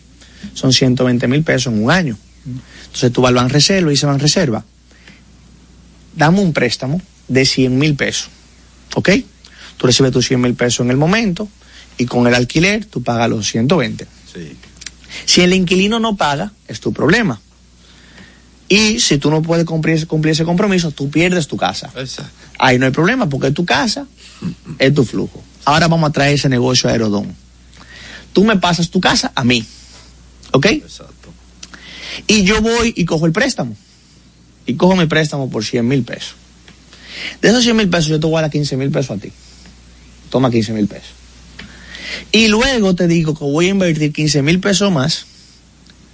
[0.54, 2.20] son 120 mil pesos en un año.
[2.86, 4.64] Entonces tú vas al Ban Reserva y dice Ban Reserva,
[6.16, 8.30] dame un préstamo de 100 mil pesos,
[8.94, 9.10] ¿ok?
[9.78, 11.50] Tú recibes tus 100 mil pesos en el momento
[11.98, 14.06] y con el alquiler tú pagas los 120.
[14.34, 14.56] Sí.
[15.26, 17.40] Si el inquilino no paga, es tu problema.
[18.70, 21.90] Y si tú no puedes cumplir, cumplir ese compromiso, tú pierdes tu casa.
[21.96, 22.32] Exacto.
[22.60, 24.06] Ahí no hay problema porque tu casa,
[24.78, 25.42] es tu flujo.
[25.66, 27.34] Ahora vamos a traer ese negocio a Aerodón.
[28.34, 29.66] Tú me pasas tu casa a mí,
[30.52, 30.66] ¿ok?
[30.66, 31.30] Exacto.
[32.28, 33.76] Y yo voy y cojo el préstamo.
[34.66, 36.36] Y cojo mi préstamo por 100 mil pesos.
[37.42, 39.32] De esos 100 mil pesos yo te voy a dar 15 mil pesos a ti.
[40.30, 41.12] Toma 15 mil pesos.
[42.32, 45.26] Y luego te digo que voy a invertir 15 mil pesos más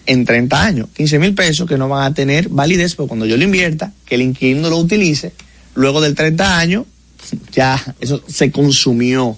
[0.05, 0.87] en 30 años.
[0.95, 4.15] 15 mil pesos que no van a tener validez, pero cuando yo lo invierta, que
[4.15, 5.33] el inquilino lo utilice,
[5.75, 6.85] luego del 30 años,
[7.51, 9.37] ya eso se consumió.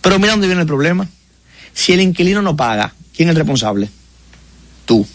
[0.00, 1.08] Pero mira dónde viene el problema.
[1.74, 3.88] Si el inquilino no paga, ¿quién es el responsable?
[4.84, 5.06] Tú.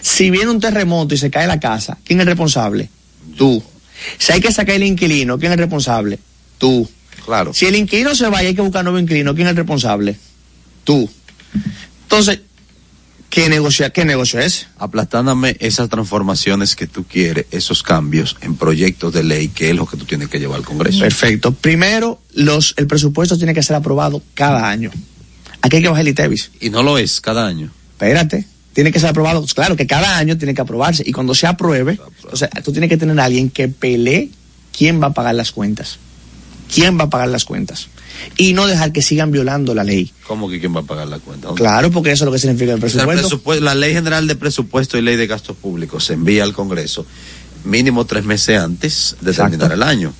[0.00, 2.88] Si viene un terremoto y se cae la casa, ¿quién es el responsable?
[3.36, 3.62] Tú.
[4.18, 6.18] Si hay que sacar el inquilino, ¿quién es el responsable?
[6.56, 6.88] Tú.
[7.24, 7.52] Claro.
[7.54, 10.16] Si el inquilino se va y hay que buscar nuevo inquilino, ¿quién es el responsable?
[10.84, 11.08] Tú.
[12.02, 12.40] Entonces,
[13.28, 14.66] ¿qué negocio, qué negocio es?
[14.78, 19.86] aplastándome esas transformaciones que tú quieres, esos cambios en proyectos de ley, que es lo
[19.86, 21.00] que tú tienes que llevar al Congreso.
[21.00, 21.52] Perfecto.
[21.52, 24.90] Primero, los, el presupuesto tiene que ser aprobado cada año.
[25.60, 26.52] Aquí hay que bajar el ITEVIS.
[26.60, 27.70] Y no lo es cada año.
[27.92, 28.46] Espérate.
[28.72, 29.44] Tiene que ser aprobado.
[29.54, 31.02] Claro que cada año tiene que aprobarse.
[31.04, 31.98] Y cuando se apruebe,
[32.30, 34.30] o sea, tú tienes que tener a alguien que pelee
[34.76, 35.98] quién va a pagar las cuentas.
[36.72, 37.88] ¿Quién va a pagar las cuentas?
[38.36, 40.12] Y no dejar que sigan violando la ley.
[40.26, 41.48] ¿Cómo que quién va a pagar la cuenta?
[41.54, 43.60] Claro, porque eso es lo que significa el presupuesto.
[43.60, 47.06] la ley general de presupuesto y ley de gastos públicos se envía al Congreso
[47.64, 49.58] mínimo tres meses antes de Exacto.
[49.58, 50.12] terminar el año.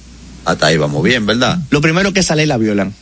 [0.44, 1.58] Hasta ahí vamos bien, ¿verdad?
[1.70, 2.94] Lo primero que esa ley la violan.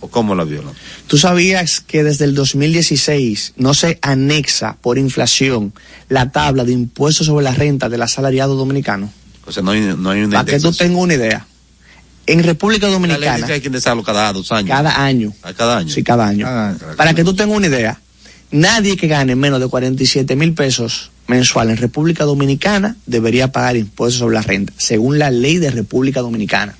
[0.00, 0.74] ¿O cómo la violan?
[1.06, 5.72] ¿Tú sabías que desde el 2016 no se anexa por inflación
[6.08, 9.10] la tabla de impuestos sobre la renta del asalariado dominicano?
[9.46, 11.46] O sea, no hay, no hay una Para que tú tengas una idea.
[12.26, 14.70] En República La ley dice Dominicana, que hay que indexarlo cada dos años.
[14.70, 15.88] cada año, A cada año.
[15.88, 16.46] sí, cada año.
[16.48, 18.00] Ah, Para que tú tengas una idea,
[18.50, 24.18] nadie que gane menos de 47 mil pesos mensual en República Dominicana debería pagar impuestos
[24.20, 26.76] sobre la renta, según la ley de República Dominicana.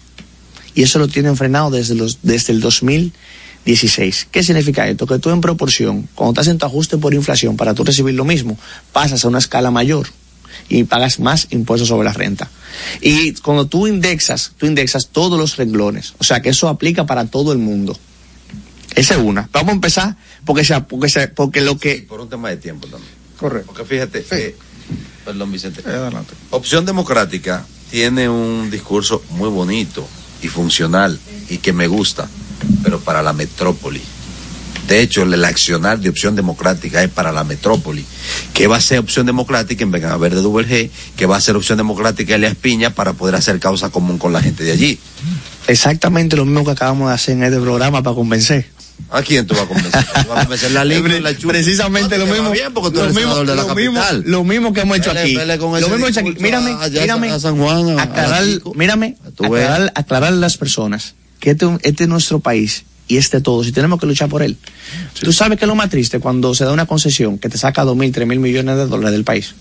[0.74, 4.28] Y eso lo tienen frenado desde, los, desde el 2016.
[4.30, 5.06] ¿Qué significa esto?
[5.06, 8.24] Que tú en proporción, cuando estás en tu ajuste por inflación para tú recibir lo
[8.24, 8.58] mismo,
[8.92, 10.08] pasas a una escala mayor
[10.68, 12.50] y pagas más impuestos sobre la renta.
[13.00, 16.14] Y cuando tú indexas, tú indexas todos los renglones.
[16.18, 17.98] O sea que eso aplica para todo el mundo.
[18.94, 19.48] Esa es una.
[19.52, 22.06] Vamos a empezar porque, sea, porque, sea, porque lo Sí, que...
[22.08, 23.10] por un tema de tiempo también.
[23.38, 23.72] Correcto.
[23.72, 24.56] Porque fíjate, eh,
[25.24, 26.34] perdón Vicente, Eh, adelante.
[26.50, 30.06] Opción Democrática tiene un discurso muy bonito
[30.42, 32.28] y funcional y que me gusta,
[32.82, 34.00] pero para la metrópoli.
[34.88, 38.04] De hecho, el accionar de Opción Democrática es para la metrópoli.
[38.52, 40.90] ¿Qué va a ser Opción Democrática en Vega Verde G?
[41.16, 44.42] ¿Qué va a ser Opción Democrática Elias Piña para poder hacer causa común con la
[44.42, 44.98] gente de allí?
[45.66, 48.66] Exactamente lo mismo que acabamos de hacer en este programa para convencer.
[49.10, 50.04] ¿A quién tú vas a convencer?
[50.04, 51.48] ¿Tú vas a convencer la Chupa?
[51.48, 52.50] Precisamente No, lo mismo.
[52.50, 55.34] bien porque tú lo eres mismo, de la mismo- lo mismo que hemos hecho aquí.
[55.34, 57.30] Lo mismo hecho Mírame, allá mírame.
[57.30, 62.04] a San Juan, a- a aclarar, mírame, aclarar, aclarar a las personas que este, este
[62.04, 64.56] es nuestro país y este todo, si tenemos que luchar por él.
[65.20, 67.84] Tú sabes que es lo más triste cuando se da una concesión que te saca
[67.84, 69.54] dos mil, tres mil millones de dólares del país.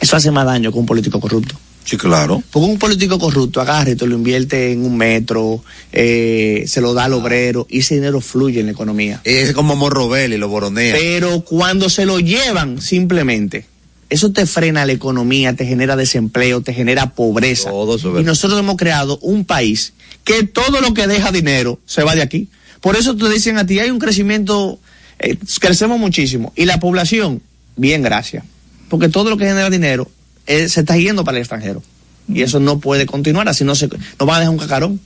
[0.00, 1.56] Eso hace más daño que un político corrupto.
[1.84, 2.42] Sí, claro.
[2.50, 5.62] Porque un político corrupto agarre y te lo invierte en un metro,
[5.92, 9.20] eh, se lo da al obrero y ese dinero fluye en la economía.
[9.24, 10.94] Es como Morrobel y lo boronea.
[10.94, 13.66] Pero cuando se lo llevan simplemente
[14.10, 17.70] eso te frena la economía, te genera desempleo, te genera pobreza.
[17.70, 19.94] y nosotros hemos creado un país
[20.24, 22.48] que todo lo que deja dinero se va de aquí.
[22.80, 24.78] Por eso te dicen a ti, hay un crecimiento,
[25.18, 26.52] eh, crecemos muchísimo.
[26.56, 27.42] Y la población,
[27.76, 28.44] bien, gracias.
[28.88, 30.10] Porque todo lo que genera dinero
[30.46, 31.82] eh, se está yendo para el extranjero.
[32.28, 35.00] Y eso no puede continuar, así no se, nos va a dejar un cacarón.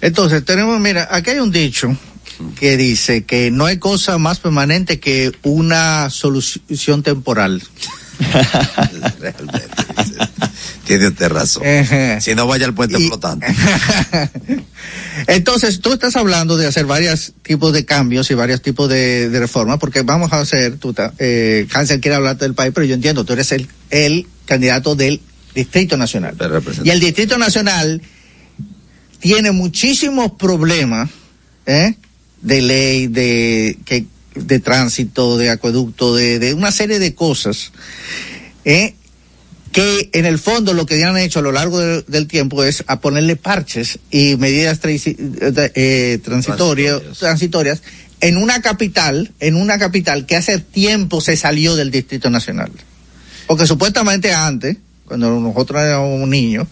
[0.00, 1.96] Entonces, tenemos, mira, aquí hay un dicho
[2.58, 7.62] que dice que no hay cosa más permanente que una solución temporal.
[9.20, 9.62] Realmente.
[10.88, 11.62] Tiene usted razón.
[12.20, 13.46] Si no vaya al puente flotante.
[15.26, 19.78] Entonces, tú estás hablando de hacer varios tipos de cambios y varios tipos de, reformas,
[19.78, 23.34] porque vamos a hacer, tú, eh, Hansel quiere hablar del país, pero yo entiendo, tú
[23.34, 25.20] eres el, el candidato del
[25.54, 26.34] Distrito Nacional.
[26.82, 28.00] Y el Distrito Nacional
[29.20, 31.10] tiene muchísimos problemas,
[31.66, 31.96] ¿eh?
[32.40, 37.72] de ley, de, que, de tránsito, de acueducto, de, de una serie de cosas,
[38.64, 38.94] ¿eh?
[39.72, 43.00] Que en el fondo lo que han hecho a lo largo del tiempo es a
[43.00, 47.82] ponerle parches y medidas eh, transitorias, transitorias
[48.20, 52.72] en una capital, en una capital que hace tiempo se salió del Distrito Nacional.
[53.46, 56.66] Porque supuestamente antes, cuando nosotros éramos niños,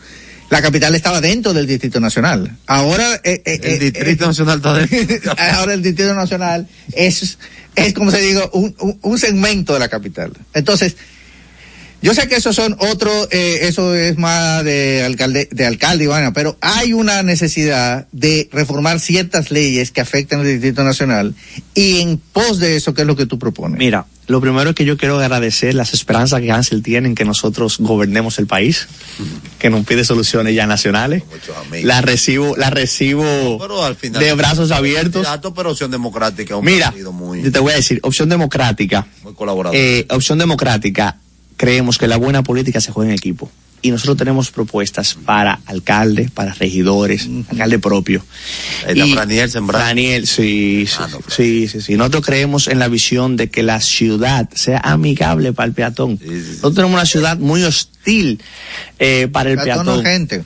[0.51, 2.57] la capital estaba dentro del Distrito Nacional.
[2.67, 5.35] Ahora eh, eh, el eh, Distrito Nacional está dentro.
[5.39, 7.39] ahora el Distrito Nacional es
[7.75, 10.33] es como se digo un, un, un segmento de la capital.
[10.55, 10.97] Entonces,
[12.03, 16.33] yo sé que esos son otros, eh, eso es más de alcalde, de alcalde, Ivana,
[16.33, 21.35] pero hay una necesidad de reformar ciertas leyes que afectan al Distrito Nacional
[21.75, 23.79] y en pos de eso, ¿qué es lo que tú propones?
[23.79, 27.25] Mira, lo primero es que yo quiero agradecer las esperanzas que Hansel tiene en que
[27.25, 28.89] nosotros gobernemos el país,
[29.59, 31.23] que nos pide soluciones ya nacionales.
[31.83, 35.27] La recibo, la recibo de brazos abiertos.
[35.55, 36.61] pero opción democrática.
[36.61, 39.07] Mira, te voy a decir, opción democrática.
[39.23, 39.77] Muy colaborador.
[39.77, 41.19] Eh, opción democrática
[41.57, 43.51] creemos que la buena política se juega en equipo.
[43.83, 48.25] Y nosotros tenemos propuestas para alcalde, para regidores, alcalde propio.
[48.93, 53.49] y Daniel Daniel, sí, sí, ah, sí, sí, sí, Nosotros creemos en la visión de
[53.49, 56.19] que la ciudad sea amigable para el peatón.
[56.21, 58.41] nosotros tenemos una ciudad muy hostil
[58.99, 59.85] eh, para el peatón.
[59.85, 60.05] peatón.
[60.05, 60.45] gente.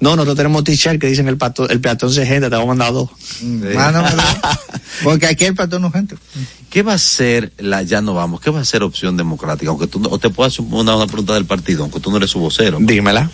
[0.00, 2.68] No, nosotros tenemos t-shirt que dicen el, pato, el peatón se gente, te vamos a
[2.68, 3.10] mandar dos.
[5.04, 6.16] porque aquí el peatón no gente.
[6.70, 9.70] ¿Qué va a ser la, ya no vamos, qué va a ser opción democrática?
[9.70, 12.38] Aunque tú, o te puedas una, una pregunta del partido, aunque tú no eres su
[12.38, 12.78] vocero.
[12.80, 13.30] Dímela.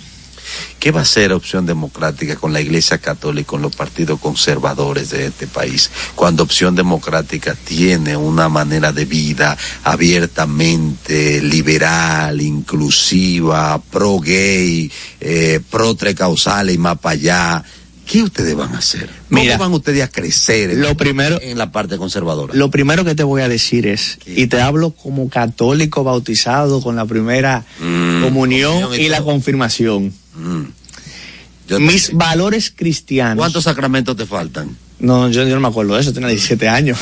[0.79, 5.11] ¿Qué va a ser opción democrática con la Iglesia Católica y con los partidos conservadores
[5.11, 5.91] de este país?
[6.15, 14.91] Cuando opción democrática tiene una manera de vida abiertamente liberal, inclusiva, pro gay,
[15.21, 17.65] eh, pro trecausal y más para allá.
[18.07, 19.11] ¿Qué ustedes van a hacer?
[19.29, 22.55] ¿Cómo van ustedes a crecer en, lo primero, en la parte conservadora?
[22.55, 26.95] Lo primero que te voy a decir es, y te hablo como católico bautizado con
[26.95, 30.15] la primera mm, comunión y, la confirmación.
[30.37, 31.81] Mm.
[31.81, 33.39] Mis valores cristianos.
[33.39, 34.77] ¿Cuántos sacramentos te faltan?
[35.01, 36.99] No, yo, no me acuerdo de eso, tenía 17 años.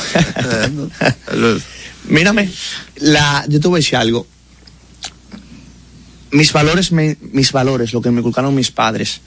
[2.09, 2.49] Mírame,
[2.95, 4.25] la, yo te voy a decir algo.
[6.31, 9.21] Mis valores, mis valores, lo que me inculcaron mis padres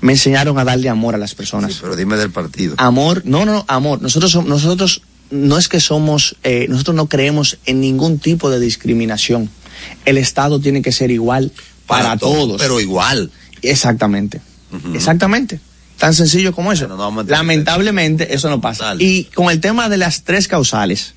[0.00, 1.78] me enseñaron a darle amor a las personas.
[1.80, 2.74] pero dime del partido.
[2.78, 4.00] Amor, no, no, amor.
[4.00, 9.50] Nosotros, nosotros no es que somos, eh, nosotros no creemos en ningún tipo de discriminación.
[10.04, 11.52] El Estado tiene que ser igual
[11.86, 12.60] para, todos.
[12.60, 13.30] Pero igual.
[13.62, 14.40] Exactamente.
[14.94, 15.60] Exactamente.
[15.98, 16.88] Tan sencillo como eso.
[17.26, 18.94] Lamentablemente eso no pasa.
[18.98, 21.14] Y con el tema de las tres causales,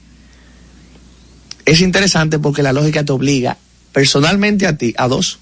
[1.66, 3.58] es interesante porque la lógica te obliga
[3.94, 5.40] personalmente a ti a dos.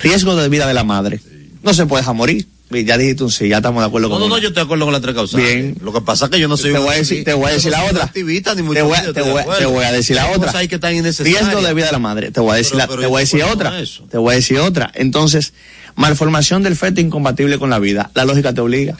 [0.00, 1.20] Riesgo de vida de la madre.
[1.62, 4.28] No se puede dejar morir ya dijiste un sí, ya estamos de acuerdo con No,
[4.28, 5.54] no, no, yo estoy de acuerdo con las tres causales.
[5.54, 5.76] Bien.
[5.82, 6.72] Lo que pasa es que yo no soy.
[6.72, 8.04] Te voy a decir, te voy a decir la otra.
[8.04, 10.52] Activista, ni mucho te, voy, te, voy, te voy a decir la otra.
[10.58, 12.30] Hay que están Riesgo de vida de la madre.
[12.30, 13.72] Te voy a decir, la, te voy a decir otra.
[14.10, 14.90] Te voy a decir otra.
[14.94, 15.54] Entonces,
[15.94, 18.10] malformación del feto incompatible con la vida.
[18.14, 18.96] La lógica te obliga.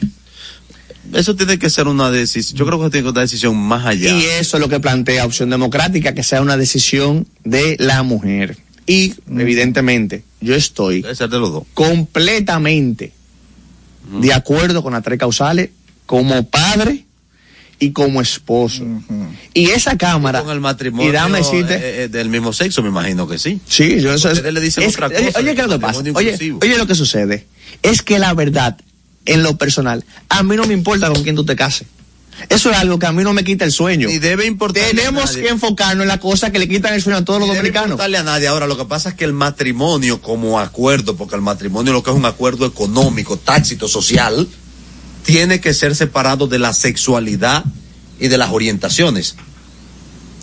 [1.13, 2.57] Eso tiene que ser una decisión.
[2.57, 4.11] Yo creo que tiene que ser una decisión más allá.
[4.11, 8.57] Y eso es lo que plantea Opción Democrática, que sea una decisión de la mujer.
[8.85, 9.39] Y, mm.
[9.39, 11.63] evidentemente, yo estoy de los dos.
[11.73, 13.13] completamente
[14.11, 15.69] de acuerdo con las tres causales,
[16.05, 17.05] como padre
[17.79, 18.85] y como esposo.
[19.53, 20.41] Y esa cámara.
[20.43, 23.59] con el matrimonio eh, eh, del mismo sexo, me imagino que sí.
[23.67, 25.39] Sí, yo eso le dice otra cosa.
[25.39, 26.03] Oye, ¿qué es lo que pasa?
[26.13, 27.47] Oye, oye, lo que sucede.
[27.81, 28.77] Es que la verdad,
[29.25, 31.87] en lo personal, a mí no me importa con quién tú te cases.
[32.47, 34.09] Eso es algo que a mí no me quita el sueño.
[34.09, 34.85] Y debe importar.
[34.85, 37.97] Tenemos que enfocarnos en la cosa que le quitan el sueño a todos los dominicanos.
[37.97, 38.47] No a nadie.
[38.47, 42.11] Ahora, lo que pasa es que el matrimonio como acuerdo, porque el matrimonio lo que
[42.11, 44.47] es un acuerdo económico, tácito, social,
[45.23, 47.65] tiene que ser separado de la sexualidad
[48.19, 49.35] y de las orientaciones.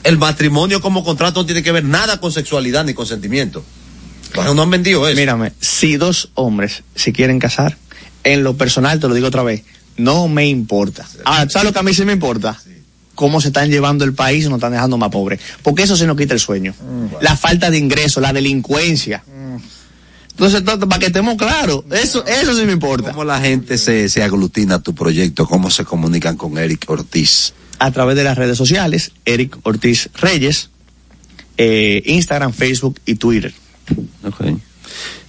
[0.04, 3.64] El matrimonio como contrato no tiene que ver nada con sexualidad ni con sentimiento.
[4.34, 5.16] Bueno, no han vendido eso.
[5.16, 7.76] Mírame, si dos hombres se quieren casar,
[8.22, 9.62] en lo personal, te lo digo otra vez,
[9.96, 11.06] no me importa.
[11.24, 12.60] Ahora, ¿sabes lo que a mí sí me importa?
[13.14, 15.40] Cómo se están llevando el país y nos están dejando más pobres.
[15.62, 16.74] Porque eso se nos quita el sueño.
[17.22, 19.22] La falta de ingresos, la delincuencia.
[20.30, 23.12] Entonces, to- para que estemos claros, eso, eso sí me importa.
[23.12, 25.46] ¿Cómo la gente se, se aglutina a tu proyecto?
[25.46, 27.54] ¿Cómo se comunican con Eric Ortiz?
[27.78, 30.68] A través de las redes sociales, Eric Ortiz Reyes,
[31.56, 33.54] eh, Instagram, Facebook y Twitter.
[34.24, 34.58] Ok.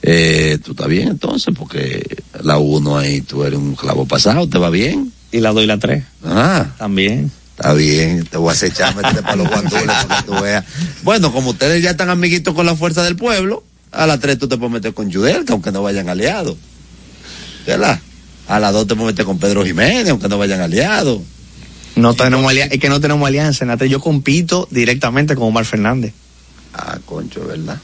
[0.02, 1.54] Eh, ¿Tú estás bien entonces?
[1.58, 5.12] Porque la uno ahí, tú eres un clavo pasado, ¿te va bien?
[5.32, 6.04] Y la 2 y la 3.
[6.26, 6.68] Ah.
[6.78, 7.32] También.
[7.58, 10.64] Está bien, te voy a acechar, métete para los guandules para que tú veas.
[11.04, 14.48] Bueno, como ustedes ya están amiguitos con la fuerza del pueblo, a las tres tú
[14.48, 16.56] te puedes meter con Yudelka, aunque no vayan aliados.
[17.66, 18.00] ¿Verdad?
[18.48, 21.22] A las dos te puedes meter con Pedro Jiménez, aunque no vayan aliados.
[21.95, 23.66] No tenemos alia- es que no tenemos alianza.
[23.76, 26.14] 3 yo compito directamente con Omar Fernández.
[26.74, 27.80] Ah, concho, ¿verdad?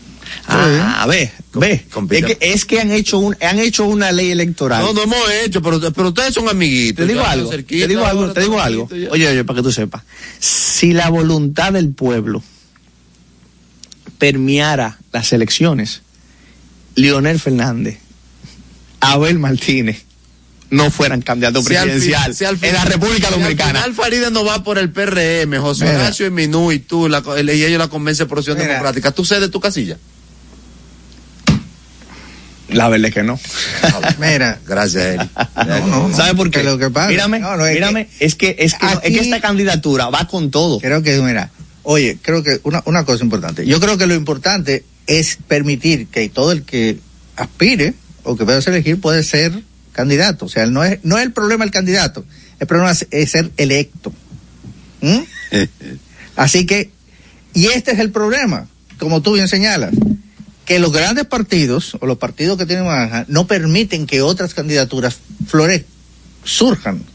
[0.48, 1.86] Ah, ve, ve.
[1.92, 4.84] compita- Es que, es que han hecho un, han hecho una ley electoral.
[4.84, 7.06] No, no hemos hecho, pero, pero ustedes son amiguitos.
[7.06, 8.90] Te digo algo, cerquita, te digo algo, te digo algo.
[8.90, 9.10] ya.
[9.12, 10.04] Oye, oye, para que tú sepas.
[10.40, 12.44] Si la voluntad del pueblo
[14.18, 16.02] permeara las elecciones,
[16.96, 18.00] Leonel Fernández,
[19.00, 20.04] Abel Martínez,
[20.74, 23.84] no fueran candidatos Si al fin- presidencial si al fin- en la República si Dominicana.
[23.84, 25.98] Al final no va por el PRM, José Mira.
[26.00, 28.70] Horacio y Minú y tú, la, y ellos la convencen por opción Mira.
[28.70, 29.12] democrática.
[29.12, 29.98] ¿Tú cedes tu casilla?
[32.70, 33.40] La verdad es que no.
[34.20, 35.30] Mira, Gracias, Eri.
[35.88, 36.16] no, no.
[36.16, 36.64] ¿Sabe por qué?
[36.64, 40.10] Lo que pasa- mírame, es mírame, es que, es que, no, es que esta candidatura
[40.10, 40.80] va con todo.
[40.80, 41.52] creo que, mira,
[41.84, 43.66] oye, creo que una, una cosa importante.
[43.68, 46.98] Yo creo que lo importante es permitir que todo el que
[47.36, 47.94] aspire
[48.24, 49.52] o que pueda ser elegir puede ser
[49.94, 50.46] candidato.
[50.46, 52.26] O sea, no es, no es el problema el candidato,
[52.60, 54.12] el problema es, es ser electo.
[55.02, 55.20] ¿Mm?
[56.36, 56.90] Así que,
[57.54, 58.68] y este es el problema,
[59.00, 59.94] como tú bien señalas,
[60.66, 65.18] que los grandes partidos o los partidos que tienen más no permiten que otras candidaturas
[65.48, 65.92] florezcan,
[66.44, 67.13] surjan.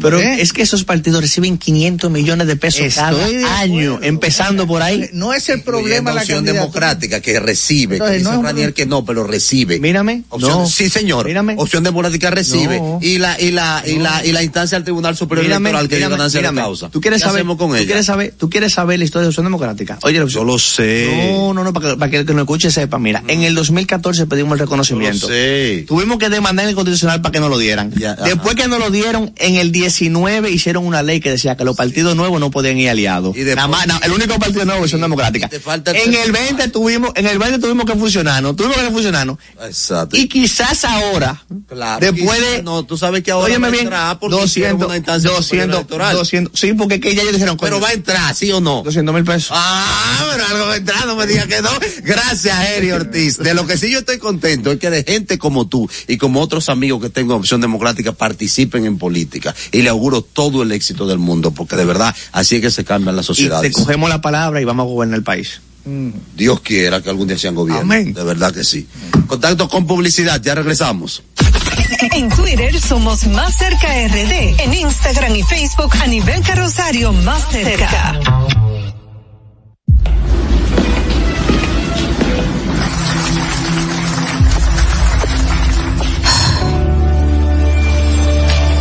[0.00, 0.40] Pero ¿Eh?
[0.40, 4.82] es que esos partidos reciben 500 millones de pesos Estoy cada de año, empezando por
[4.82, 5.10] ahí.
[5.12, 8.74] No es el problema la opción democrática que recibe, Entonces, que no dice un Ranier
[8.74, 9.78] que no, pero recibe.
[9.80, 10.66] Mírame, Opción- no.
[10.68, 11.26] sí, señor.
[11.26, 11.54] Mírame.
[11.58, 12.98] Opción democrática recibe No.
[13.02, 15.96] y la y la y la y la instancia del Tribunal Superior Mírame, Electoral que
[15.96, 16.60] mírame, mírame.
[16.60, 16.88] causa.
[16.88, 17.86] ¿Tú quieres ¿Qué saber, hacemos con tú ella?
[17.86, 19.98] quieres saber, tú quieres saber la historia de la opción democrática?
[20.02, 21.28] Oye, la opción- Yo lo sé.
[21.32, 23.54] No, no, no, para que, para que el que nos escuche sepa, mira, en el
[23.54, 25.28] 2014 pedimos el reconocimiento.
[25.28, 25.84] Yo lo sé.
[25.86, 27.92] Tuvimos que demandar en el constitucional para que nos lo dieran.
[27.96, 28.24] Ya, ajá.
[28.24, 31.76] Después que nos lo dieron, en el 19 hicieron una ley que decía que los
[31.76, 33.36] partidos nuevos no podían ir aliados.
[33.36, 35.46] Y Nada más, el único partido nuevo es Opción Democrática.
[35.46, 38.56] y te falta el En el tercer 20 tuvimos, en el 20 tuvimos que funcionarnos,
[38.56, 39.36] tuvimos que funcionarnos.
[39.64, 40.16] Exacto.
[40.16, 44.18] Y quizás ahora, Claro, después quizás de, no, tú sabes que ahora óyeme bien, entrar
[44.18, 46.16] porque hicieron 200, una instancia superior 200, electoral.
[46.16, 48.82] 200, sí, porque que ya ellos dijeron, Pero va a entrar, ¿sí o no?
[48.82, 49.50] 200 mil pesos.
[49.52, 51.70] Ah, pero algo va a entrar, no me digas que no.
[52.04, 53.38] Gracias, Eri Ortiz.
[53.38, 56.40] De lo que sí yo estoy contento es que de gente como tú y como
[56.40, 59.54] otros amigos que tengo en Opción Democrática participen en política.
[59.72, 62.84] Y le auguro todo el éxito del mundo, porque de verdad así es que se
[62.84, 63.72] cambian las y te sociedades.
[63.72, 65.60] cogemos la palabra y vamos a gobernar el país.
[66.36, 67.82] Dios quiera que algún día sean gobierno.
[67.82, 68.14] Amén.
[68.14, 68.86] De verdad que sí.
[69.26, 71.22] Contacto con publicidad, ya regresamos.
[72.12, 74.60] En Twitter somos Más Cerca RD.
[74.60, 78.20] En Instagram y Facebook a nivel carrosario Más Cerca.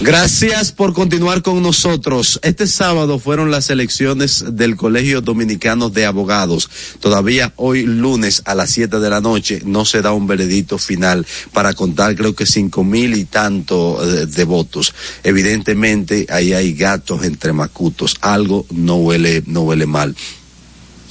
[0.00, 2.38] Gracias por continuar con nosotros.
[2.44, 6.70] Este sábado fueron las elecciones del Colegio Dominicano de Abogados.
[7.00, 11.26] Todavía hoy lunes a las 7 de la noche no se da un veredicto final
[11.52, 14.94] para contar creo que cinco mil y tanto de, de votos.
[15.24, 18.18] Evidentemente ahí hay gatos entre macutos.
[18.20, 20.14] Algo no huele, no huele mal.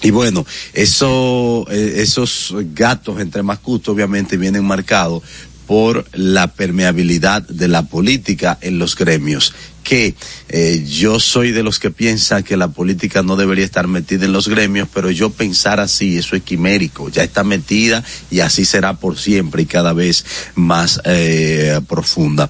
[0.01, 5.23] Y bueno, eso, eh, esos gatos entre macutos obviamente vienen marcados
[5.67, 9.53] por la permeabilidad de la política en los gremios
[9.87, 10.15] que
[10.49, 14.33] eh, yo soy de los que piensan que la política no debería estar metida en
[14.33, 18.95] los gremios, pero yo pensar así, eso es quimérico, ya está metida y así será
[18.95, 22.49] por siempre y cada vez más eh, profunda.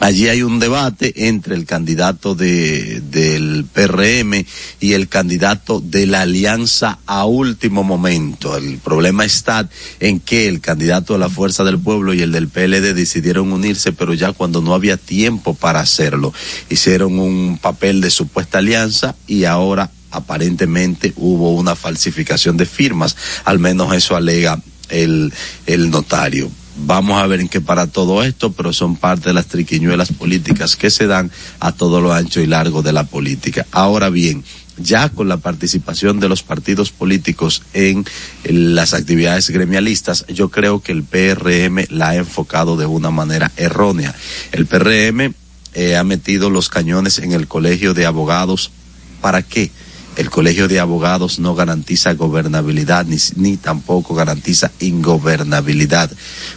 [0.00, 4.44] Allí hay un debate entre el candidato de, del PRM
[4.80, 8.56] y el candidato de la alianza a último momento.
[8.56, 9.68] El problema está
[10.00, 13.92] en que el candidato de la Fuerza del Pueblo y el del PLD decidieron unirse,
[13.92, 16.34] pero ya cuando no había tiempo para hacerlo.
[16.68, 23.16] Hicieron un papel de supuesta alianza y ahora aparentemente hubo una falsificación de firmas.
[23.44, 25.32] Al menos eso alega el,
[25.66, 29.46] el notario vamos a ver en qué para todo esto, pero son parte de las
[29.46, 33.66] triquiñuelas políticas que se dan a todo lo ancho y largo de la política.
[33.70, 34.44] Ahora bien,
[34.76, 38.04] ya con la participación de los partidos políticos en
[38.44, 44.14] las actividades gremialistas, yo creo que el PRM la ha enfocado de una manera errónea.
[44.52, 45.34] El PRM
[45.74, 48.70] eh, ha metido los cañones en el colegio de abogados.
[49.20, 49.70] ¿Para qué?
[50.16, 53.06] El colegio de abogados no garantiza gobernabilidad
[53.36, 56.10] ni, tampoco garantiza ingobernabilidad.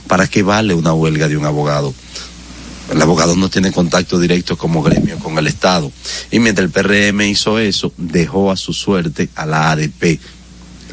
[0.08, 1.94] ¿Para qué vale una huelga de un abogado?
[2.92, 5.92] El abogado no tiene contacto directo como gremio con el Estado.
[6.32, 10.20] Y mientras el PRM hizo eso, dejó a su suerte a la ADP.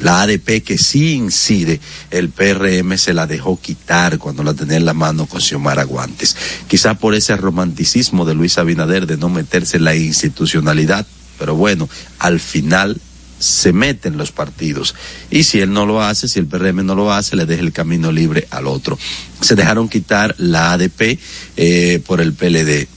[0.01, 4.85] La ADP que sí incide, el PRM se la dejó quitar cuando la tenía en
[4.85, 6.37] la mano con Xiomara Guantes.
[6.67, 11.07] Quizá por ese romanticismo de Luis Abinader de no meterse en la institucionalidad,
[11.39, 13.01] pero bueno, al final
[13.39, 14.95] se meten los partidos.
[15.31, 17.73] Y si él no lo hace, si el PRM no lo hace, le deja el
[17.73, 18.99] camino libre al otro.
[19.41, 21.19] Se dejaron quitar la ADP
[21.57, 22.89] eh, por el PLD.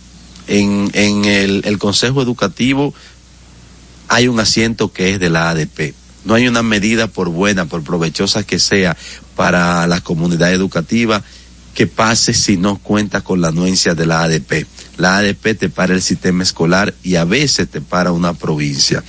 [0.48, 2.94] En, en el, el Consejo Educativo
[4.08, 5.94] hay un asiento que es de la ADP.
[6.24, 8.96] No hay una medida por buena, por provechosa que sea
[9.36, 11.24] para la comunidad educativa
[11.78, 14.66] que pase si no cuenta con la anuencia de la ADP.
[14.98, 19.04] La ADP te para el sistema escolar y a veces te para una provincia.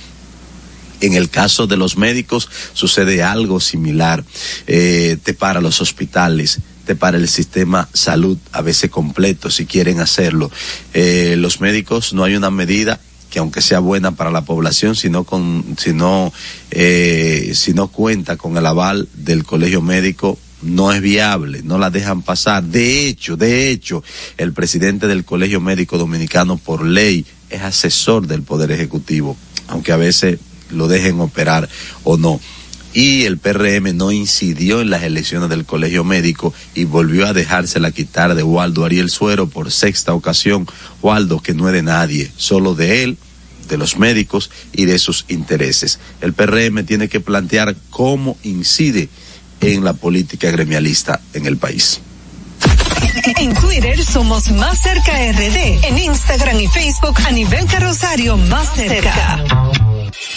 [1.01, 4.23] En el caso de los médicos sucede algo similar.
[4.67, 9.99] Eh, te para los hospitales, te para el sistema salud, a veces completo, si quieren
[9.99, 10.51] hacerlo.
[10.93, 12.99] Eh, los médicos no hay una medida
[13.31, 14.93] que aunque sea buena para la población,
[15.25, 15.75] con,
[16.69, 21.89] eh, si no cuenta con el aval del colegio médico, no es viable, no la
[21.89, 22.63] dejan pasar.
[22.63, 24.03] De hecho, de hecho,
[24.37, 29.37] el presidente del Colegio Médico Dominicano por ley es asesor del Poder Ejecutivo,
[29.67, 30.39] aunque a veces
[30.71, 31.69] lo dejen operar
[32.03, 32.39] o no.
[32.91, 37.91] Y el PRM no incidió en las elecciones del colegio médico y volvió a dejársela
[37.91, 40.67] quitar de Waldo Ariel Suero por sexta ocasión.
[41.03, 43.17] Waldo, que no es de nadie, solo de él,
[43.67, 45.99] de los médicos y de sus intereses.
[46.21, 49.07] El PRM tiene que plantear cómo incide
[49.61, 52.01] en la política gremialista en el país.
[53.37, 55.85] En Twitter somos Más Cerca RD.
[55.85, 59.43] En Instagram y Facebook a nivel carrosario Más Cerca.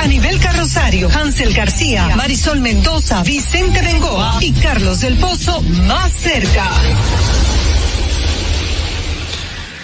[0.00, 6.70] A nivel carrosario, Hansel García, Marisol Mendoza, Vicente Bengoa y Carlos del Pozo más cerca.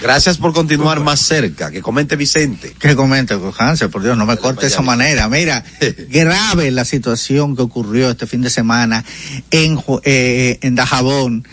[0.01, 1.71] Gracias por continuar más cerca.
[1.71, 2.75] Que comente Vicente.
[2.79, 5.29] Que comente, Hansel, por Dios, no me corte de esa manera.
[5.29, 5.63] Mira,
[6.09, 9.05] grave la situación que ocurrió este fin de semana
[9.51, 11.47] en, eh, en Dajabón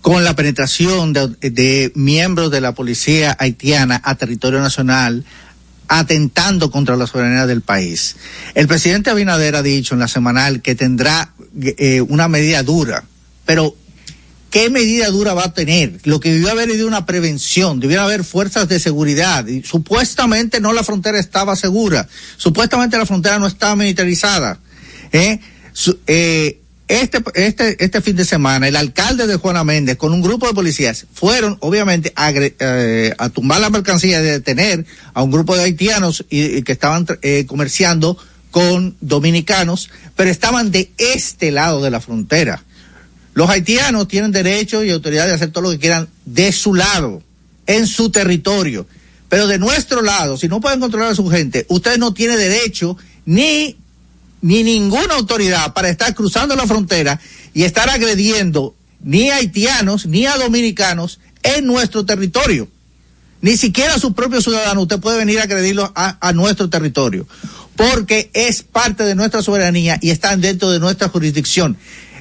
[0.00, 5.24] con la penetración de, de miembros de la policía haitiana a territorio nacional
[5.92, 8.14] atentando contra la soberanía del país.
[8.54, 13.02] El presidente Abinader ha dicho en la semanal que tendrá eh, una medida dura,
[13.44, 13.74] pero
[14.50, 15.98] ¿qué medida dura va a tener?
[16.04, 19.44] Lo que debió haber sido una prevención, debiera haber fuerzas de seguridad.
[19.64, 24.60] Supuestamente no la frontera estaba segura, supuestamente la frontera no estaba militarizada.
[25.10, 25.40] ¿eh?
[26.06, 26.60] Eh,
[26.90, 30.54] este, este, este fin de semana, el alcalde de Juana Méndez con un grupo de
[30.54, 32.12] policías fueron, obviamente,
[32.58, 34.84] eh, a tumbar la mercancía y detener
[35.14, 38.18] a un grupo de haitianos y que estaban eh, comerciando
[38.50, 42.64] con dominicanos, pero estaban de este lado de la frontera.
[43.34, 47.22] Los haitianos tienen derecho y autoridad de hacer todo lo que quieran de su lado,
[47.68, 48.84] en su territorio.
[49.28, 52.96] Pero de nuestro lado, si no pueden controlar a su gente, usted no tiene derecho
[53.26, 53.76] ni,
[54.42, 57.20] ni ninguna autoridad para estar cruzando la frontera
[57.54, 62.68] y estar agrediendo ni a haitianos ni a dominicanos en nuestro territorio.
[63.40, 67.26] Ni siquiera a sus propios ciudadanos usted puede venir a agredirlos a, a nuestro territorio,
[67.74, 71.78] porque es parte de nuestra soberanía y están dentro de nuestra jurisdicción.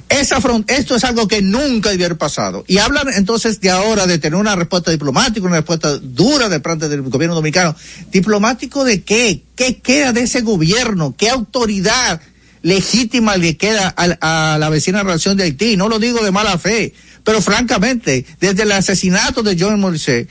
[0.09, 2.65] Esa fron- esto es algo que nunca haber pasado.
[2.67, 6.89] Y hablan entonces de ahora de tener una respuesta diplomática, una respuesta dura de parte
[6.89, 7.75] del gobierno dominicano.
[8.11, 9.43] ¿Diplomático de qué?
[9.55, 11.13] ¿Qué queda de ese gobierno?
[11.15, 12.21] ¿Qué autoridad
[12.63, 15.77] legítima le queda a, a la vecina relación de Haití?
[15.77, 16.93] No lo digo de mala fe,
[17.23, 20.27] pero francamente, desde el asesinato de John Morrissey,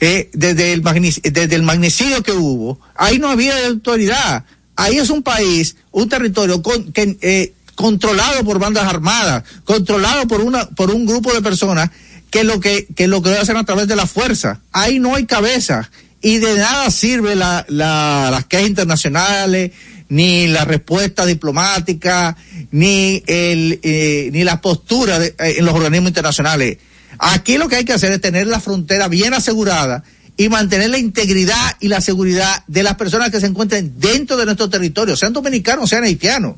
[0.00, 4.44] eh, desde, el desde el magnicidio que hubo, ahí no había autoridad.
[4.76, 10.40] Ahí es un país, un territorio con, que, eh, controlado por bandas armadas, controlado por
[10.40, 11.90] una, por un grupo de personas
[12.28, 14.60] que lo que, que lo que hacen a través de la fuerza.
[14.72, 15.88] Ahí no hay cabeza.
[16.20, 19.70] Y de nada sirve la, la, las quejas internacionales,
[20.08, 22.36] ni la respuesta diplomática,
[22.72, 26.78] ni el, eh, ni la postura de- eh, en los organismos internacionales.
[27.20, 30.02] Aquí lo que hay que hacer es tener la frontera bien asegurada
[30.36, 34.46] y mantener la integridad y la seguridad de las personas que se encuentren dentro de
[34.46, 36.56] nuestro territorio, sean dominicanos, sean haitianos,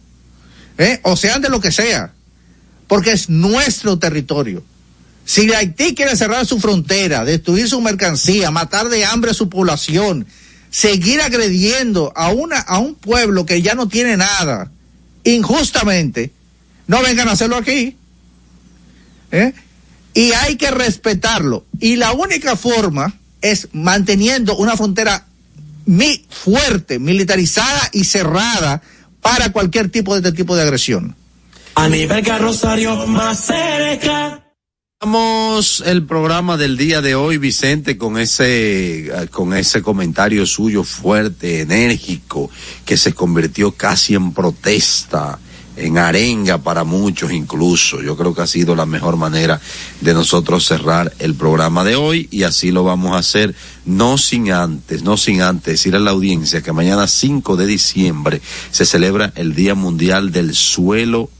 [0.78, 1.00] ¿eh?
[1.02, 2.12] o sean de lo que sea,
[2.86, 4.62] porque es nuestro territorio.
[5.24, 10.26] Si Haití quiere cerrar su frontera, destruir su mercancía, matar de hambre a su población,
[10.70, 14.70] seguir agrediendo a una a un pueblo que ya no tiene nada
[15.24, 16.32] injustamente,
[16.86, 17.96] no vengan a hacerlo aquí.
[19.30, 19.52] ¿eh?
[20.14, 21.64] Y hay que respetarlo.
[21.78, 25.26] Y la única forma es manteniendo una frontera
[26.28, 28.82] fuerte, militarizada y cerrada
[29.20, 31.16] para cualquier tipo de este tipo de agresión.
[31.74, 34.44] A nivel carrosario más cerca.
[35.02, 40.84] Vamos el programa del día de hoy, Vicente, con ese, eh, con ese comentario suyo
[40.84, 42.50] fuerte, enérgico,
[42.84, 45.38] que se convirtió casi en protesta,
[45.80, 48.02] en arenga para muchos incluso.
[48.02, 49.60] Yo creo que ha sido la mejor manera
[50.00, 53.54] de nosotros cerrar el programa de hoy y así lo vamos a hacer,
[53.84, 58.40] no sin antes, no sin antes decir a la audiencia que mañana 5 de diciembre
[58.70, 61.30] se celebra el Día Mundial del Suelo,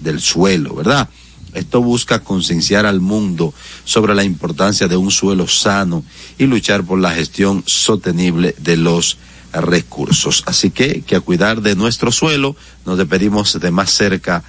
[0.00, 1.08] del Suelo, ¿verdad?
[1.54, 3.54] Esto busca concienciar al mundo
[3.84, 6.04] sobre la importancia de un suelo sano
[6.38, 9.16] y luchar por la gestión sostenible de los
[9.52, 10.42] recursos.
[10.46, 14.42] Así que, que a cuidar de nuestro suelo, nos despedimos de más cerca.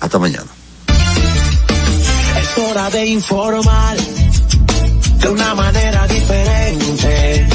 [0.00, 0.46] Hasta mañana.
[2.40, 3.96] Es hora de informar
[5.20, 7.48] de una manera diferente.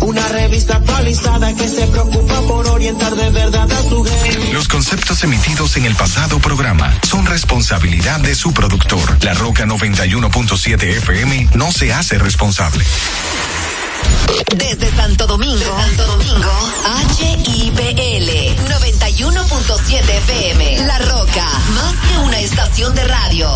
[0.00, 4.52] Una revista actualizada que se preocupa por orientar de verdad a tu gente.
[4.52, 9.22] Los conceptos emitidos en el pasado programa son responsabilidad de su productor.
[9.22, 12.84] La Roca 91.7 FM no se hace responsable.
[14.50, 16.50] Desde Santo Domingo, Santo Domingo,
[17.18, 20.78] HIPL 91.7 FM.
[20.86, 23.48] La Roca, más que una estación de radio.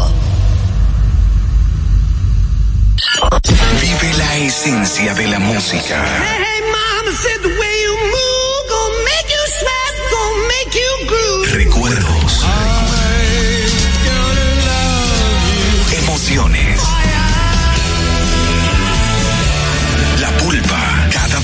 [3.81, 6.05] Vive la esencia de la música.
[6.23, 11.53] Hey, mama said the way you move gonna make you sweat, gonna make you groove.
[11.53, 12.45] Recuerdos.
[15.93, 16.66] Emociones.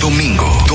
[0.03, 0.51] Domingo,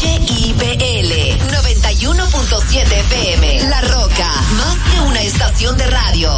[0.00, 1.12] HIPL
[1.50, 3.68] 91.7 FM.
[3.68, 6.30] La Roca, más que una estación de radio.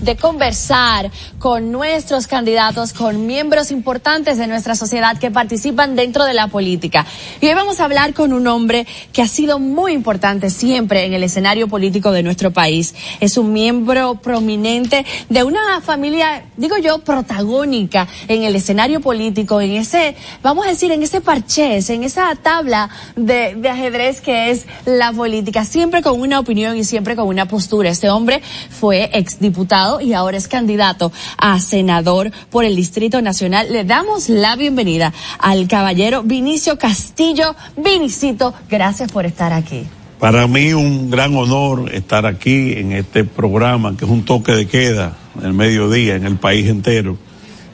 [0.00, 6.34] De conversar con nuestros candidatos, con miembros importantes de nuestra sociedad que participan dentro de
[6.34, 7.06] la política.
[7.40, 11.14] Y hoy vamos a hablar con un hombre que ha sido muy importante siempre en
[11.14, 12.94] el escenario político de nuestro país.
[13.20, 19.72] Es un miembro prominente de una familia, digo yo, protagónica en el escenario político, en
[19.72, 24.66] ese, vamos a decir, en ese parchés, en esa tabla de, de ajedrez que es
[24.84, 27.90] la política, siempre con una opinión y siempre con una postura.
[27.90, 33.72] Este hombre fue exdiputado y ahora es candidato a senador por el Distrito Nacional.
[33.72, 37.54] Le damos la bienvenida al caballero Vinicio Castillo.
[37.76, 39.84] Vinicito, gracias por estar aquí.
[40.18, 44.66] Para mí un gran honor estar aquí en este programa que es un toque de
[44.66, 47.16] queda en el mediodía en el país entero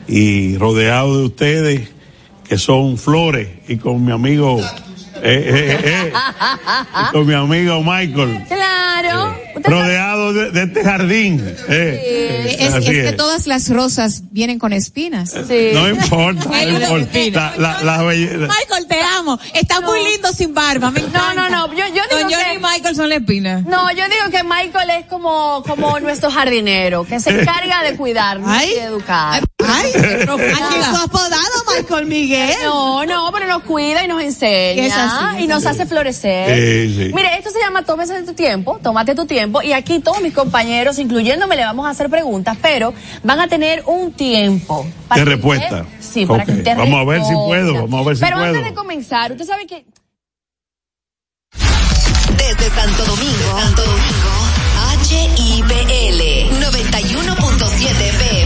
[0.07, 1.89] y rodeado de ustedes
[2.49, 4.61] que son flores y con mi amigo
[5.23, 6.13] eh, eh, eh,
[7.09, 9.37] y con mi amigo Michael Claro.
[9.65, 11.57] rodeado de, de este jardín.
[11.69, 12.57] eh.
[12.59, 15.35] Es, Así es que todas las rosas vienen con espinas.
[15.35, 17.55] No importa, no importa.
[17.59, 19.39] La, la- la belle- Michael, te amo.
[19.55, 20.91] Está muy lindo sin barba.
[20.91, 21.01] Me.
[21.01, 21.69] No, no, no.
[21.75, 23.61] Yo, yo digo Don Johnny que- y Michael son la espina.
[23.67, 28.63] No, yo digo que Michael es como, como nuestro jardinero, que se encarga de cuidarnos
[28.65, 29.43] y de educar.
[29.77, 29.93] Ay,
[30.27, 31.43] fue apodado
[31.77, 32.55] Michael Miguel.
[32.65, 36.55] No, no, pero nos cuida y nos Es enseña así, y nos hace florecer.
[36.89, 37.13] Sí, sí.
[37.15, 40.99] Mire, esto se llama tómese tu tiempo, tómate tu tiempo y aquí todos mis compañeros,
[40.99, 44.87] incluyéndome, le vamos a hacer preguntas, pero van a tener un tiempo.
[45.15, 45.85] de que respuesta.
[46.01, 47.47] Sí, para que usted Vamos a ver si responda.
[47.47, 48.49] puedo, vamos a ver si Pero puedo.
[48.49, 49.85] antes de comenzar, usted sabe que
[52.37, 54.33] Desde Santo Domingo, Santo Domingo,
[55.09, 56.21] HIPL
[56.61, 58.46] 91.7 FM.